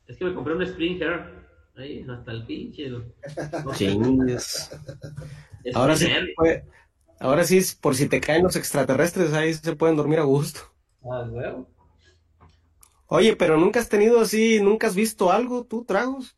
[0.06, 1.44] Es que me compré un Springer.
[1.76, 2.88] Ahí, hasta el pinche.
[2.90, 2.98] ¿no?
[3.64, 4.70] No sé, Chingues.
[5.64, 6.64] Es Ahora sí, puede-
[7.20, 10.60] ahora sí, por si te caen los extraterrestres, ahí se pueden dormir a gusto.
[11.10, 11.26] Ah.
[13.06, 16.34] Oye, pero nunca has tenido así, nunca has visto algo, tú, tragos.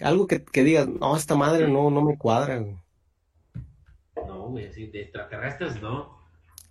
[0.00, 2.76] Algo que, que digas, no, esta madre no, no me cuadra, güey.
[4.26, 6.16] No, güey, sí, de extraterrestres no.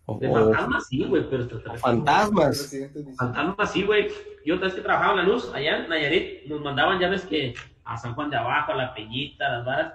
[0.05, 1.81] O, De fantasmas sí, güey, pero extraterrestres.
[1.81, 2.75] fantasmas.
[3.17, 4.07] Fantasmas sí, güey.
[4.45, 7.25] Yo otra vez que trabajaba en la luz, allá en Nayarit, nos mandaban, ya ves
[7.25, 7.53] que
[7.83, 9.93] a San Juan de Abajo, a La Peñita, a las varas.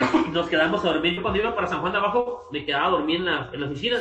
[0.32, 1.14] nos quedamos a dormir.
[1.14, 3.60] Yo cuando iba para San Juan de Abajo, me quedaba a dormir en la, en
[3.60, 3.98] la oficina.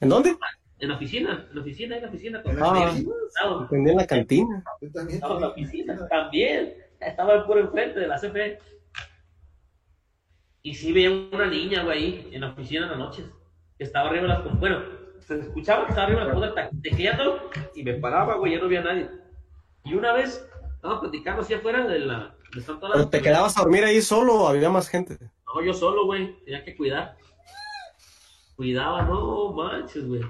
[0.00, 0.36] ¿En dónde?
[0.78, 2.42] En la oficina, en la oficina, en la oficina.
[2.44, 2.92] ¿En la
[3.40, 3.68] Ah.
[3.70, 4.64] en la cantina.
[4.80, 5.14] Yo también.
[5.16, 6.74] estaba en la oficina también.
[7.00, 8.58] Estaba por enfrente de la CFE.
[10.62, 13.26] Y sí veía una niña, güey, ahí en la oficina en las noches.
[13.78, 14.60] Que estaba arriba de las...
[14.60, 14.82] Bueno,
[15.20, 16.70] se escuchaba que estaba arriba de las puertas
[17.16, 19.08] todo y me paraba, güey, ya no había nadie.
[19.84, 22.34] Y una vez, estaba platicando así afuera de la...
[22.54, 25.18] De están todas ¿Pero las- te quedabas a dormir ahí solo o había más gente?
[25.54, 26.34] No, yo solo, güey.
[26.44, 27.16] Tenía que cuidar.
[28.56, 30.22] Cuidaba, no manches, güey.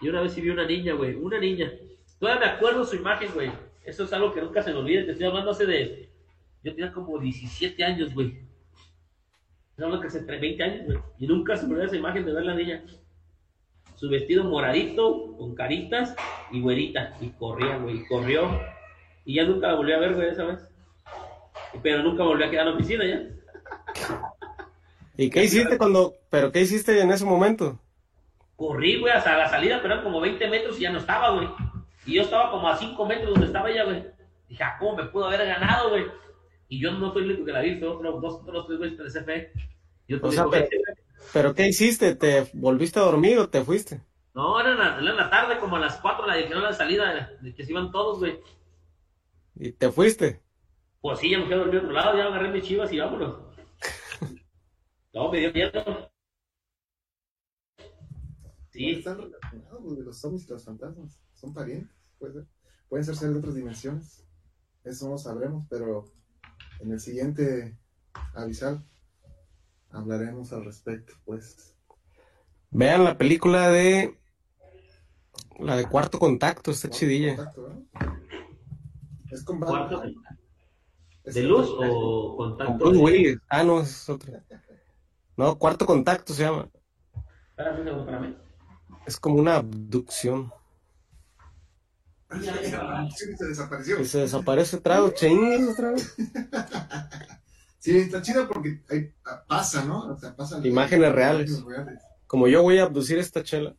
[0.00, 1.14] Y una vez sí vi una niña, güey.
[1.14, 1.70] Una niña.
[2.18, 3.50] Todavía me acuerdo su imagen, güey.
[3.84, 5.04] Eso es algo que nunca se me olvida.
[5.04, 6.08] Te estoy hablando hace de.
[6.64, 8.40] Yo tenía como 17 años, güey.
[9.70, 10.98] Estoy hablando que hace entre 20 años, güey.
[11.20, 12.84] Y nunca se me olvida esa imagen de ver la niña.
[13.94, 16.14] Su vestido moradito, con caritas
[16.50, 17.16] y güerita.
[17.20, 17.98] Y corría, güey.
[17.98, 18.60] Y corrió.
[19.24, 20.67] Y ya nunca la volví a ver, güey, esa vez.
[21.82, 23.22] Pero nunca volví a quedar en la oficina ya.
[25.16, 27.78] ¿Y qué hiciste cuando, pero qué hiciste en ese momento?
[28.56, 31.48] Corrí, güey, hasta la salida, pero eran como 20 metros y ya no estaba, güey.
[32.06, 34.04] Y yo estaba como a 5 metros donde estaba ella, güey.
[34.48, 36.06] Dije, ah, ¿cómo me pudo haber ganado, güey?
[36.68, 38.98] Y yo no fui el único que la vi, fue otro, dos, otros tres güeyes
[38.98, 39.52] del CFE.
[40.06, 40.66] Yo O sea, pero,
[41.32, 42.14] pero ¿qué hiciste?
[42.14, 44.00] ¿Te volviste a dormir o te fuiste?
[44.34, 46.72] No, era en, la, era en la tarde, como a las 4 la dijeron la
[46.72, 48.38] salida, de que se iban todos, güey.
[49.56, 50.40] ¿Y te fuiste?
[51.00, 52.98] Pues sí, ya me fui a dormir a otro lado, ya agarré mis chivas y
[52.98, 53.40] vámonos.
[55.14, 56.12] No, me dio miedo.
[58.70, 61.18] Sí, Están relacionados los zombies y los fantasmas.
[61.32, 61.96] Son parientes.
[62.18, 62.46] Puede ser.
[62.88, 64.24] Pueden ser seres de otras dimensiones.
[64.84, 66.04] Eso no lo sabremos, pero
[66.80, 67.76] en el siguiente
[68.34, 68.82] avisar
[69.90, 71.76] hablaremos al respecto, pues.
[72.70, 74.18] Vean la película de...
[75.58, 77.34] La de Cuarto Contacto, está chidilla.
[77.34, 77.82] Contacto, ¿verdad?
[79.30, 79.98] Es con ¿Cuarto?
[79.98, 80.14] Batman.
[81.34, 82.74] ¿De con- luz o Con contacto?
[82.78, 83.38] Bruce de- Willis.
[83.48, 84.42] Ah, no, es otra.
[85.36, 86.68] No, Cuarto Contacto se llama.
[87.50, 88.36] Espérame un segundo, espérame.
[89.06, 90.52] Es como una abducción.
[92.30, 94.00] Sí, se desapareció.
[94.00, 96.14] Y se desaparece trago, chingues otra vez.
[97.80, 98.82] Sí, está chido porque
[99.24, 100.08] ah, pasa, ¿no?
[100.12, 101.64] O sea, pasan Imágenes reales.
[102.26, 103.74] Como yo voy a abducir esta chela.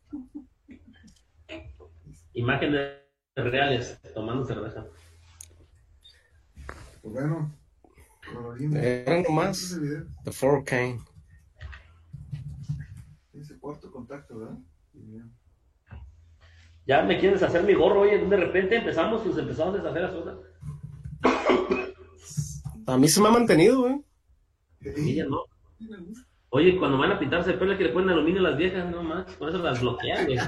[2.33, 2.93] Imágenes
[3.35, 4.85] reales, tomando cerveza.
[7.01, 7.55] Pues bueno.
[8.71, 9.79] Era nomás.
[10.23, 10.99] The Four Kane.
[13.33, 14.57] Ese cuarto contacto, ¿verdad?
[16.85, 20.11] Ya me quieren deshacer mi gorro, oye, de repente empezamos, pues empezamos a deshacer las
[20.11, 20.37] cosas.
[22.87, 24.03] A mí se me ha mantenido, güey.
[25.15, 25.43] Ya no.
[26.49, 29.03] Oye, cuando van a pintarse el pelo que le ponen aluminio a las viejas, no
[29.03, 30.39] más, por eso las bloquean, güey.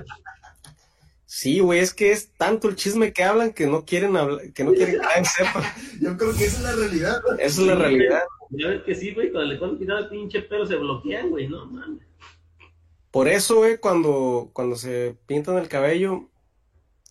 [1.34, 4.66] Sí, güey, es que es tanto el chisme que hablan que no quieren hablar, que
[4.66, 5.64] no quieren que nadie sepa.
[6.02, 7.22] Yo creo que esa es la realidad.
[7.40, 8.24] Esa es la realidad.
[8.50, 11.48] Ya ves que sí, güey, cuando le ponen pintar el pinche pelo se bloquean, güey,
[11.48, 12.04] no mames.
[13.12, 16.30] Por eso, güey, cuando, cuando se pintan el cabello,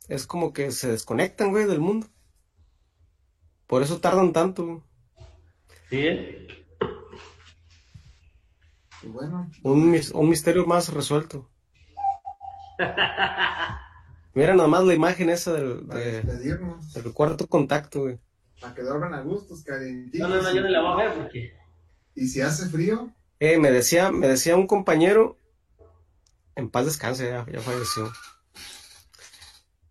[0.09, 2.07] es como que se desconectan, güey, del mundo.
[3.67, 4.81] Por eso tardan tanto, güey.
[5.89, 6.47] Sí, ¿eh?
[9.03, 11.49] Y bueno, Un, mis- un misterio más resuelto.
[14.41, 18.19] Mira nada más la imagen esa del, para de- despedirnos, del cuarto contacto, güey.
[18.59, 20.27] para que duerman a gustos, calentitos.
[20.27, 21.53] No, no, no, yo no la voy a ver porque.
[22.15, 25.37] Y si hace frío, Eh, me decía, me decía un compañero,
[26.55, 28.11] en paz descanse, ya, ya falleció.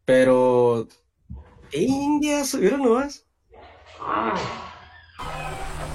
[0.05, 0.87] Pero,
[1.71, 3.25] Indias, mira nomás,
[4.01, 4.33] ¡Ah!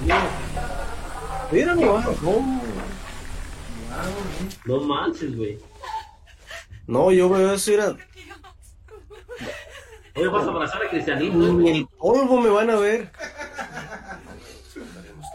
[0.06, 0.14] No,
[1.50, 2.06] mira nomás.
[2.22, 2.62] No,
[4.64, 5.58] no manches, güey.
[6.86, 7.96] no, yo veo eso, mira,
[10.16, 13.10] Oye, vas a abrazar a Cristianito, ni el polvo me van a ver.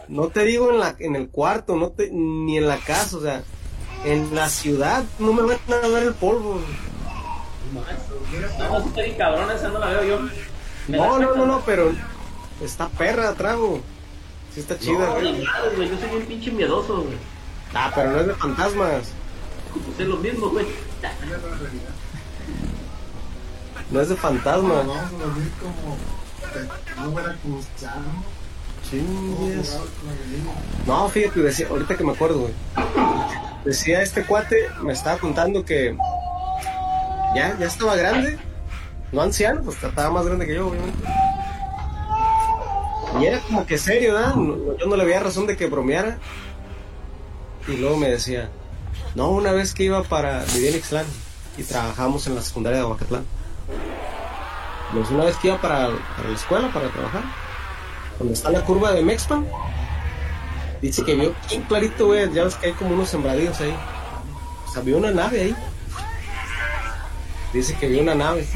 [0.08, 3.20] No te digo en la, en el cuarto, no te, ni en la casa, o
[3.20, 3.42] sea,
[4.04, 6.60] en la ciudad no me van a ver el polvo.
[7.72, 10.20] No, sí está bien cabrón, esa no la veo yo.
[10.88, 11.92] Me da No, no, no, no, pero
[12.62, 13.80] está perra, trago.
[14.54, 15.42] Sí está chida, No, güey.
[15.88, 17.16] yo soy bien pinche miedoso, güey.
[17.74, 19.12] Ah, pero no es de fantasmas.
[19.72, 20.66] Pues es lo mismo, güey.
[23.90, 24.86] No es de fantasmas.
[24.86, 28.24] Vamos a dormir como no veracruzano.
[28.88, 29.68] Chingues.
[29.70, 30.52] Jugado con la niña.
[30.86, 32.52] No, fíjate, decía, ahorita que me acuerdo, güey.
[33.64, 35.96] Decía este cuate, me estaba contando que
[37.34, 38.38] ya, ya estaba grande.
[39.12, 40.98] No anciano, pues estaba más grande que yo, obviamente.
[43.20, 44.34] Y era como que serio, ¿verdad?
[44.36, 46.18] No- Yo no le veía razón de que bromeara.
[47.68, 48.48] Y luego me decía,
[49.14, 51.06] no, una vez que iba para vivir en Ixtlán
[51.58, 53.24] y trabajamos en la secundaria de Aguacatlán.
[54.92, 57.22] Pues una vez que iba para, la escuela, para trabajar,
[58.18, 59.46] donde está la curva de Mexpan,
[60.82, 63.76] Dice que vio bien clarito, güey, ya ves que hay como unos sembradíos ahí.
[64.66, 65.56] O sea, vio una nave ahí.
[67.52, 68.46] Dice que vio una nave.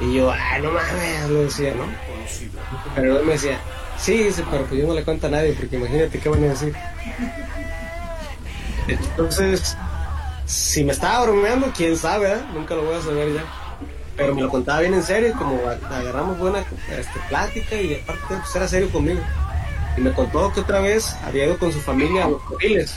[0.00, 1.84] Y yo, ah, no mames, lo decía, ¿no?
[2.96, 3.60] Pero él me decía,
[3.96, 6.48] sí, dice, pero pues yo no le cuento a nadie, porque imagínate qué van a
[6.48, 6.74] decir.
[8.88, 9.76] Entonces,
[10.46, 12.42] si me estaba bromeando, quién sabe, ¿eh?
[12.52, 13.44] Nunca lo voy a saber ya.
[14.16, 16.60] Pero me lo contaba bien en serio, como agarramos buena
[16.90, 19.20] este, plática y aparte pues era serio conmigo.
[19.96, 22.94] Y me contó que otra vez había ido con su familia a los Coriles,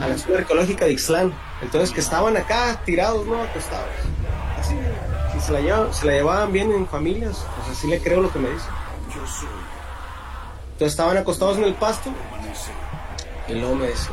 [0.00, 1.32] a la escuela arqueológica de Ixtlán.
[1.62, 3.42] Entonces que estaban acá tirados, ¿no?
[3.42, 3.88] Acostados.
[4.58, 4.74] Así,
[5.36, 8.66] y se la, llevaban, bien en familias, pues así le creo lo que me dice.
[10.72, 12.10] Entonces estaban acostados en el pasto
[13.48, 14.12] y luego me decía,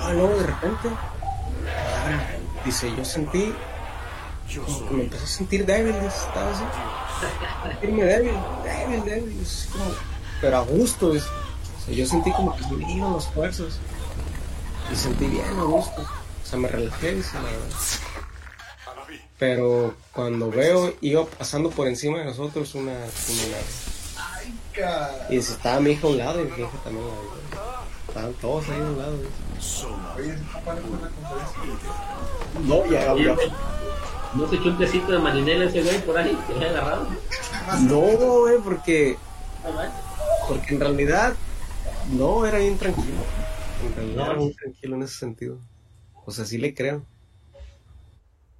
[0.00, 0.88] ah, no, de repente,
[1.68, 3.54] ah, dice, yo sentí,
[4.62, 6.64] como que me empecé a sentir débil, estaba así,
[7.68, 9.84] sentirme débil, débil, débil, así como,
[10.40, 11.08] pero a gusto.
[11.08, 13.78] O sea, yo sentí como que me iban las fuerzas
[14.92, 17.68] y sentí bien a gusto, o sea, me relajé, la verdad.
[19.38, 23.58] Pero cuando veo, iba pasando por encima de nosotros una, una.
[25.28, 27.44] Y dice, estaba mi hija a un lado y mi hija también a un lado.
[28.08, 29.16] Estaban todos ahí a un lado.
[30.16, 31.60] Oye, ¿cuál fue la conferencia?
[32.64, 33.36] No, ya, ya.
[34.34, 36.36] ¿No se echó un tecito de marinela ese güey por ahí?
[36.46, 37.08] Que le haya agarrado.
[37.82, 39.16] No, güey, porque,
[40.48, 41.34] porque en realidad
[42.12, 43.18] no era bien tranquilo.
[43.86, 45.58] En realidad era muy tranquilo en ese sentido.
[46.24, 47.04] O sea, sí le creo.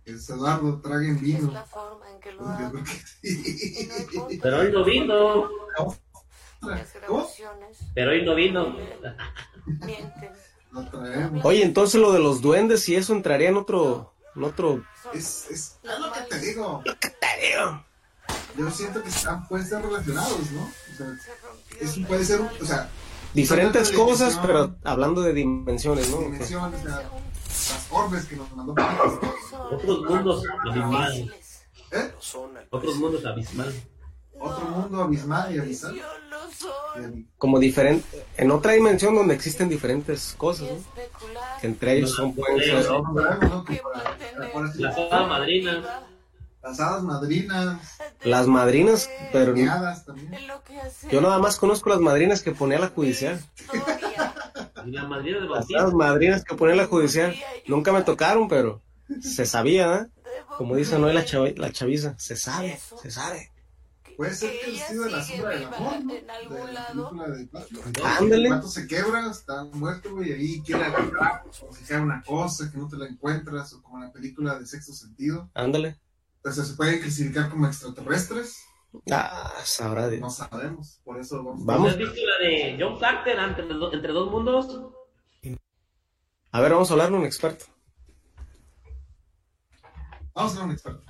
[0.05, 1.51] Es Eduardo, traguen vino.
[1.51, 2.79] la forma en que lo hago.
[4.43, 5.49] Pero hoy no vino.
[5.77, 5.97] ¿Cómo?
[7.95, 8.77] Pero hoy no vino.
[9.67, 10.31] mienten.
[11.43, 14.85] Oye, entonces lo de los duendes y eso entraría en otro, en otro.
[15.13, 16.83] Es, es, es lo que te digo.
[18.57, 20.63] Yo siento que están, pueden ser relacionados, ¿no?
[20.63, 21.07] O sea,
[21.81, 22.89] es, puede ser, o sea,
[23.35, 26.21] Diferentes cosas, pero hablando de dimensiones, ¿no?
[26.21, 28.75] dimensiones, o sea, las orbes que nos mandó.
[29.73, 31.31] Otros mundos abismales.
[31.91, 32.13] ¿Eh?
[32.71, 33.83] Otros mundos abismales.
[34.39, 40.77] Otro mundo abismal y Y- Como diferente, en otra dimensión donde existen diferentes cosas, ¿no?
[41.61, 42.87] Que entre ellos son pueden Las
[44.97, 45.85] hadas madrinas.
[46.63, 47.79] Las hadas madrinas,
[48.23, 49.55] Las madrinas, pero
[51.11, 53.39] yo nada más conozco las madrinas que ponía la judicial.
[53.61, 54.35] historia.
[54.87, 57.35] Y la madrina de Las hadas madrinas que ponía la judicial.
[57.67, 58.81] Nunca me tocaron, pero
[59.21, 60.07] se sabía, ¿eh?
[60.57, 61.25] Como dice Noé la,
[61.57, 63.51] la chaviza, se sabe, se sabe.
[64.17, 66.15] Puede ser que el estilo de la sombra del amor, ¿no?
[66.15, 67.11] en algún De la lado.
[67.11, 67.67] película de Paco.
[68.05, 68.49] Ándale.
[68.49, 72.23] El pato se quebra, está muerto, güey, y ahí quiere agarrar, o se cae una
[72.23, 75.51] cosa que no te la encuentras, o como la película de Sexto Sentido.
[75.55, 75.99] Ándale.
[76.37, 78.63] Entonces se pueden clasificar como extraterrestres,
[79.11, 80.21] Ah, sabrá Dios.
[80.21, 81.83] no sabemos, por eso vamos, Vamos.
[81.83, 84.93] ¿No has visto la de John Carter entre, entre dos mundos?
[86.53, 87.65] A ver, vamos a hablarle a un experto.
[90.33, 91.03] vamos a ser un experto.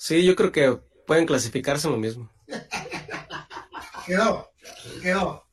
[0.00, 2.30] Sí, yo creo que pueden clasificarse en lo mismo.
[4.06, 4.50] Quedó,
[5.02, 5.44] quedó.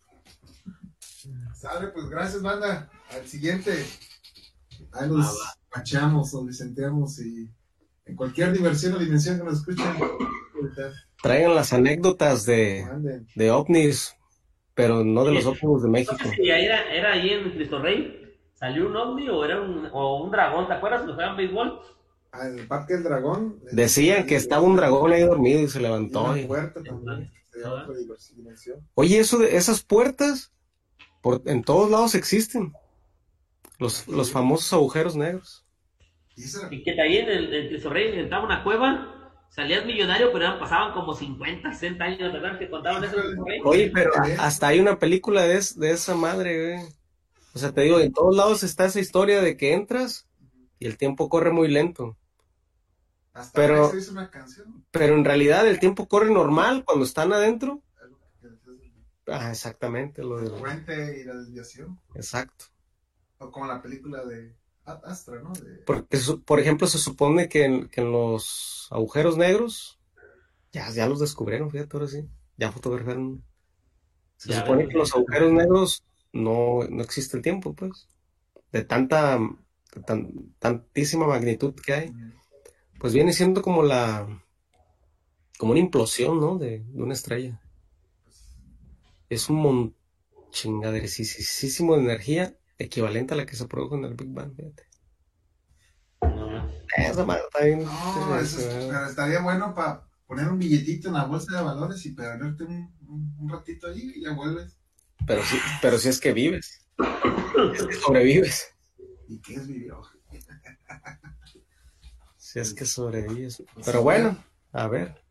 [1.53, 2.89] Sale, pues gracias, banda.
[3.09, 3.85] Al siguiente.
[4.93, 5.37] Ahí nos
[5.69, 7.51] pachamos o licenciamos y
[8.05, 9.85] en cualquier diversión o dimensión que nos escuchen.
[11.21, 12.87] Traigan las anécdotas de,
[13.35, 14.15] de ovnis,
[14.73, 16.15] pero no de los ovnis de México.
[16.41, 18.33] era, era ahí en Cristo Rey.
[18.53, 20.67] ¿Salió un ovni o era un, o un dragón?
[20.69, 21.96] ¿Te acuerdas cuando jugaban béisbol?
[22.45, 23.59] En el Parque del Dragón.
[23.71, 26.23] Decían que estaba un dragón ahí dormido y se Y levantó.
[26.25, 27.31] una y- puerta también.
[28.93, 30.51] Oye, eso de esas puertas
[31.21, 32.73] por, en todos lados existen.
[33.79, 35.65] Los, los famosos agujeros negros.
[36.71, 39.13] Y que ahí en el en Cristo Rey inventaba una cueva.
[39.49, 42.59] Salías millonario, pero eran- pasaban como 50, 60 años, ¿verdad?
[42.59, 43.17] Que contaban eso.
[43.63, 46.89] Oye, pero a- hasta hay una película de, es- de esa madre, güey.
[47.53, 50.27] O sea, te digo, en todos lados está esa historia de que entras
[50.79, 52.17] y el tiempo corre muy lento.
[53.37, 54.83] Hasta pero- hizo una canción.
[54.91, 57.81] Pero en realidad el tiempo corre normal cuando están adentro.
[59.27, 60.49] Ah, exactamente, lo de...
[60.51, 61.99] puente y la desviación.
[62.15, 62.65] Exacto.
[63.39, 65.51] O como la película de Astra, ¿no?
[65.51, 69.99] De, Porque, por ejemplo, se supone que en, que en los agujeros negros,
[70.71, 72.25] ya, ya los descubrieron, fíjate, ahora sí,
[72.55, 73.43] ya fotografiaron.
[74.37, 74.87] Se Ya supone ves.
[74.87, 78.07] que en los agujeros negros no, no existe el tiempo, pues,
[78.71, 79.37] de tanta,
[79.93, 82.13] de tan- tantísima magnitud que hay.
[82.99, 84.27] Pues viene siendo como la,
[85.57, 86.57] como una implosión, ¿no?
[86.57, 87.59] De, de una estrella.
[89.29, 89.95] Es un mon
[91.95, 94.83] de energía equivalente a la que se produjo en el Big Bang, fíjate.
[96.21, 97.83] No, Esa madre está bien.
[97.83, 102.05] No, eso es- pero estaría bueno para poner un billetito en la bolsa de valores
[102.05, 104.77] y perderte un, un- un ratito ahí y ya vuelves.
[105.25, 106.85] Pero sí, pero si es que vives.
[106.97, 108.67] Si es que sobrevives.
[109.27, 109.91] ¿Y qué es vivir?
[112.47, 113.61] Si es que sobrevives.
[113.83, 114.37] Pero bueno,
[114.71, 115.21] a ver.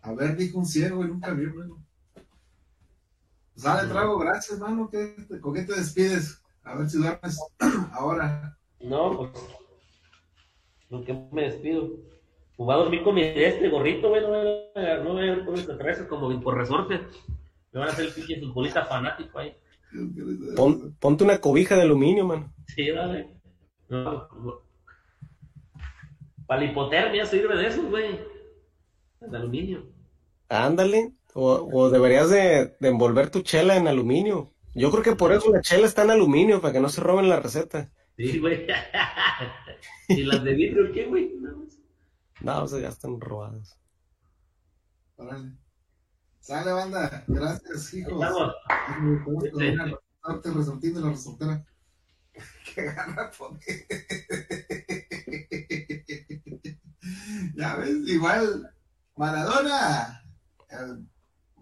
[0.00, 1.84] A ver, dijo un ciego y nunca vio, hermano.
[3.54, 4.88] Sale, trago, gracias, mano.
[4.90, 6.42] ¿Qué, ¿Con qué te despides?
[6.62, 7.38] A ver si duermes
[7.92, 8.56] ahora.
[8.80, 9.30] No, pues.
[10.88, 11.90] ¿Con qué me despido?
[12.56, 14.22] Pues va a dormir con mi este gorrito, güey.
[14.22, 14.38] No voy
[14.74, 16.98] a no voy a ver con extraterrestres como por resorte.
[17.72, 19.54] Me van a hacer el pinche futbolista fanático ahí.
[20.56, 22.54] Pon- ponte una cobija de aluminio, mano.
[22.68, 23.36] Sí, dale.
[23.90, 24.63] No,
[26.46, 28.20] Para la hipotermia sirve de esos, güey.
[29.20, 29.86] De aluminio.
[30.48, 31.12] Ándale.
[31.34, 34.52] O, o deberías de, de envolver tu chela en aluminio.
[34.74, 37.28] Yo creo que por eso la chela está en aluminio, para que no se roben
[37.28, 37.90] la receta.
[38.16, 38.66] Sí, güey.
[40.08, 41.34] ¿Y las de vidrio qué, güey?
[41.40, 41.78] Nada más.
[42.40, 43.78] No, o sea, ya están robadas.
[45.16, 45.52] Órale.
[46.40, 47.24] Sale, banda.
[47.26, 48.22] Gracias, hijo.
[48.22, 48.54] Estamos.
[49.52, 51.64] Resorte, resortín de la resortera.
[52.74, 53.60] Qué gana poner.
[57.56, 58.70] Ya ves, igual.
[59.16, 60.22] Maradona.
[60.70, 60.96] eh,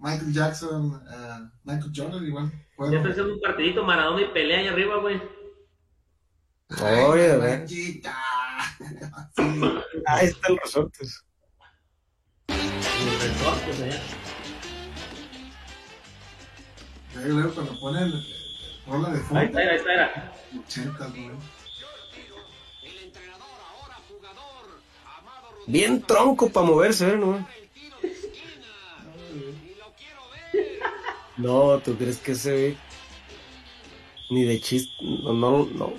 [0.00, 2.50] Michael Jackson, eh, Michael Jordan, igual.
[2.50, 2.96] Ya Fueron.
[2.96, 5.20] está haciendo un partidito Maradona y pelea ahí arriba, güey.
[6.80, 7.36] Oye.
[7.36, 8.16] Manchita.
[10.06, 11.24] Ahí están los resortes.
[12.48, 14.00] Los resortes allá.
[17.14, 18.22] Ya luego cuando ponen eh,
[18.86, 19.42] rola de Ahí fondo.
[19.44, 20.32] está, ahí está, era.
[20.66, 21.30] 80, güey.
[25.66, 27.46] Bien tronco para moverse, ¿verdad?
[31.36, 32.76] No, No, ¿tú crees que se ve?
[34.30, 34.92] Ni de chiste.
[35.00, 35.92] No, no, no.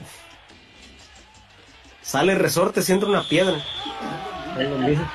[2.01, 3.55] Sale resorte, se entra una piedra.
[4.55, 5.09] Ahí lo mismo.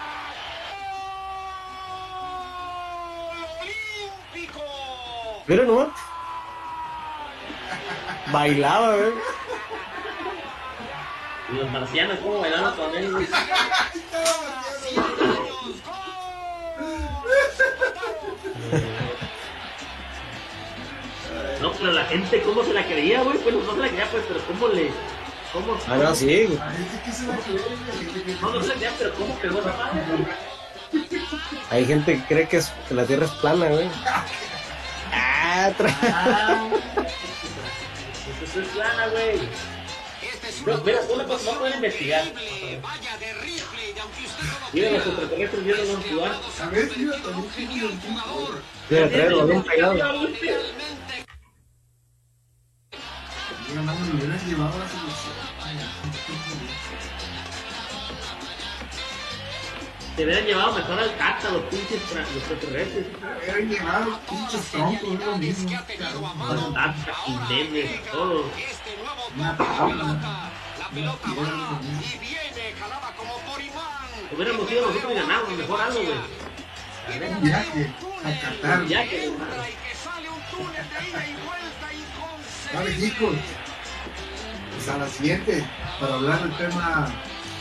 [5.46, 5.88] Mira nomás.
[8.32, 9.12] Bailaba, ¿eh?
[11.50, 13.26] Y los marcianos, ¿cómo bailaban con él, güey?
[21.60, 23.38] No, pero la gente, ¿cómo se la creía, güey?
[23.38, 24.90] Bueno, no se la creía, pues, pero ¿cómo le.
[25.52, 25.76] ¿Cómo?
[25.88, 26.58] Ah, no, sí, güey.
[28.40, 30.26] No, no se la creía, pero ¿cómo pegó esa madre?
[31.70, 33.88] Hay gente que cree que, es- que la tierra es plana, güey.
[35.12, 36.68] Ah, tra- Ah,
[38.44, 39.40] eso es plana, güey.
[40.66, 42.32] No, mira, una cosa, no pueden investigar.
[44.72, 46.40] Miren, los extraterrestres vieron un ciudad.
[46.60, 47.98] A ver, tío, también que tío, tío.
[48.90, 49.94] Mira, trae el balón pegado.
[53.68, 55.34] Mira, mano, me hubieran llevado a la selección.
[60.18, 63.06] Se hubieran llevado mejor al cata los pinches los extraterrestres.
[63.22, 65.70] Me hubieran llevado pinches troncos, es lo mismo.
[65.70, 68.46] Los Tata, Jiménez, todos.
[69.36, 70.04] Una tabla.
[70.04, 71.80] Una piedra,
[74.32, 77.30] Hubiéramos ido nosotros y ganamos mejor algo, güey.
[77.30, 77.92] un viaje
[78.24, 78.86] a Qatar.
[78.88, 79.52] Ya que, hermano.
[82.74, 83.36] Vale, chicos.
[84.74, 85.64] Pues a la siguiente,
[86.00, 87.06] para hablar del tema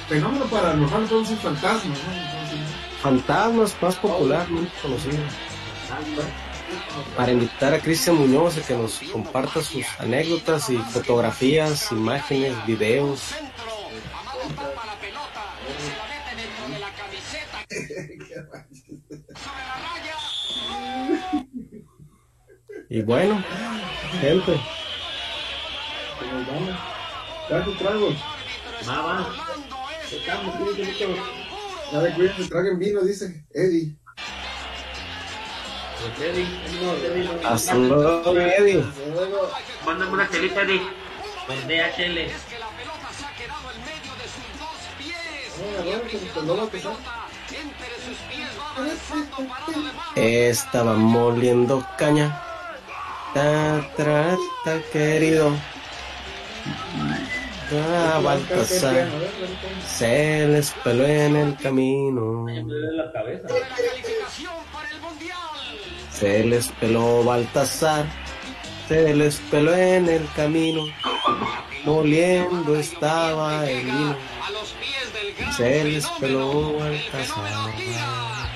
[0.09, 2.36] fenómeno paranormal, son sus fantasmas, ¿no?
[3.01, 5.19] Fantasmas más popularmente conocidos.
[7.15, 13.33] Para invitar a Cristian Muñoz a que nos comparta sus anécdotas y fotografías, imágenes, videos.
[22.89, 23.43] Y bueno,
[24.21, 24.51] gente,
[26.31, 26.75] nos vamos.
[27.47, 28.09] Trago, trago.
[28.87, 29.47] Va, va.
[31.91, 33.95] Ya de cuídense, traguen vino, dice Eddie.
[36.17, 38.83] Pues, Eddie, ánimo, Eddie, no- hasta luego, Eddie.
[39.85, 40.81] Mándame una chelita, Eddie.
[41.47, 42.31] Con DHL.
[46.71, 46.97] Que no.
[50.15, 52.41] Estaba moliendo caña.
[53.33, 55.51] Ta, tra, ta, querido.
[57.71, 59.07] Ah, Baltasar.
[59.85, 62.45] Se les peló en el camino.
[66.11, 68.05] Se les peló Baltasar.
[68.87, 70.83] Se les peló en el camino.
[71.83, 74.17] Moliendo estaba el vino.
[75.57, 78.46] Se les peló Baltasar.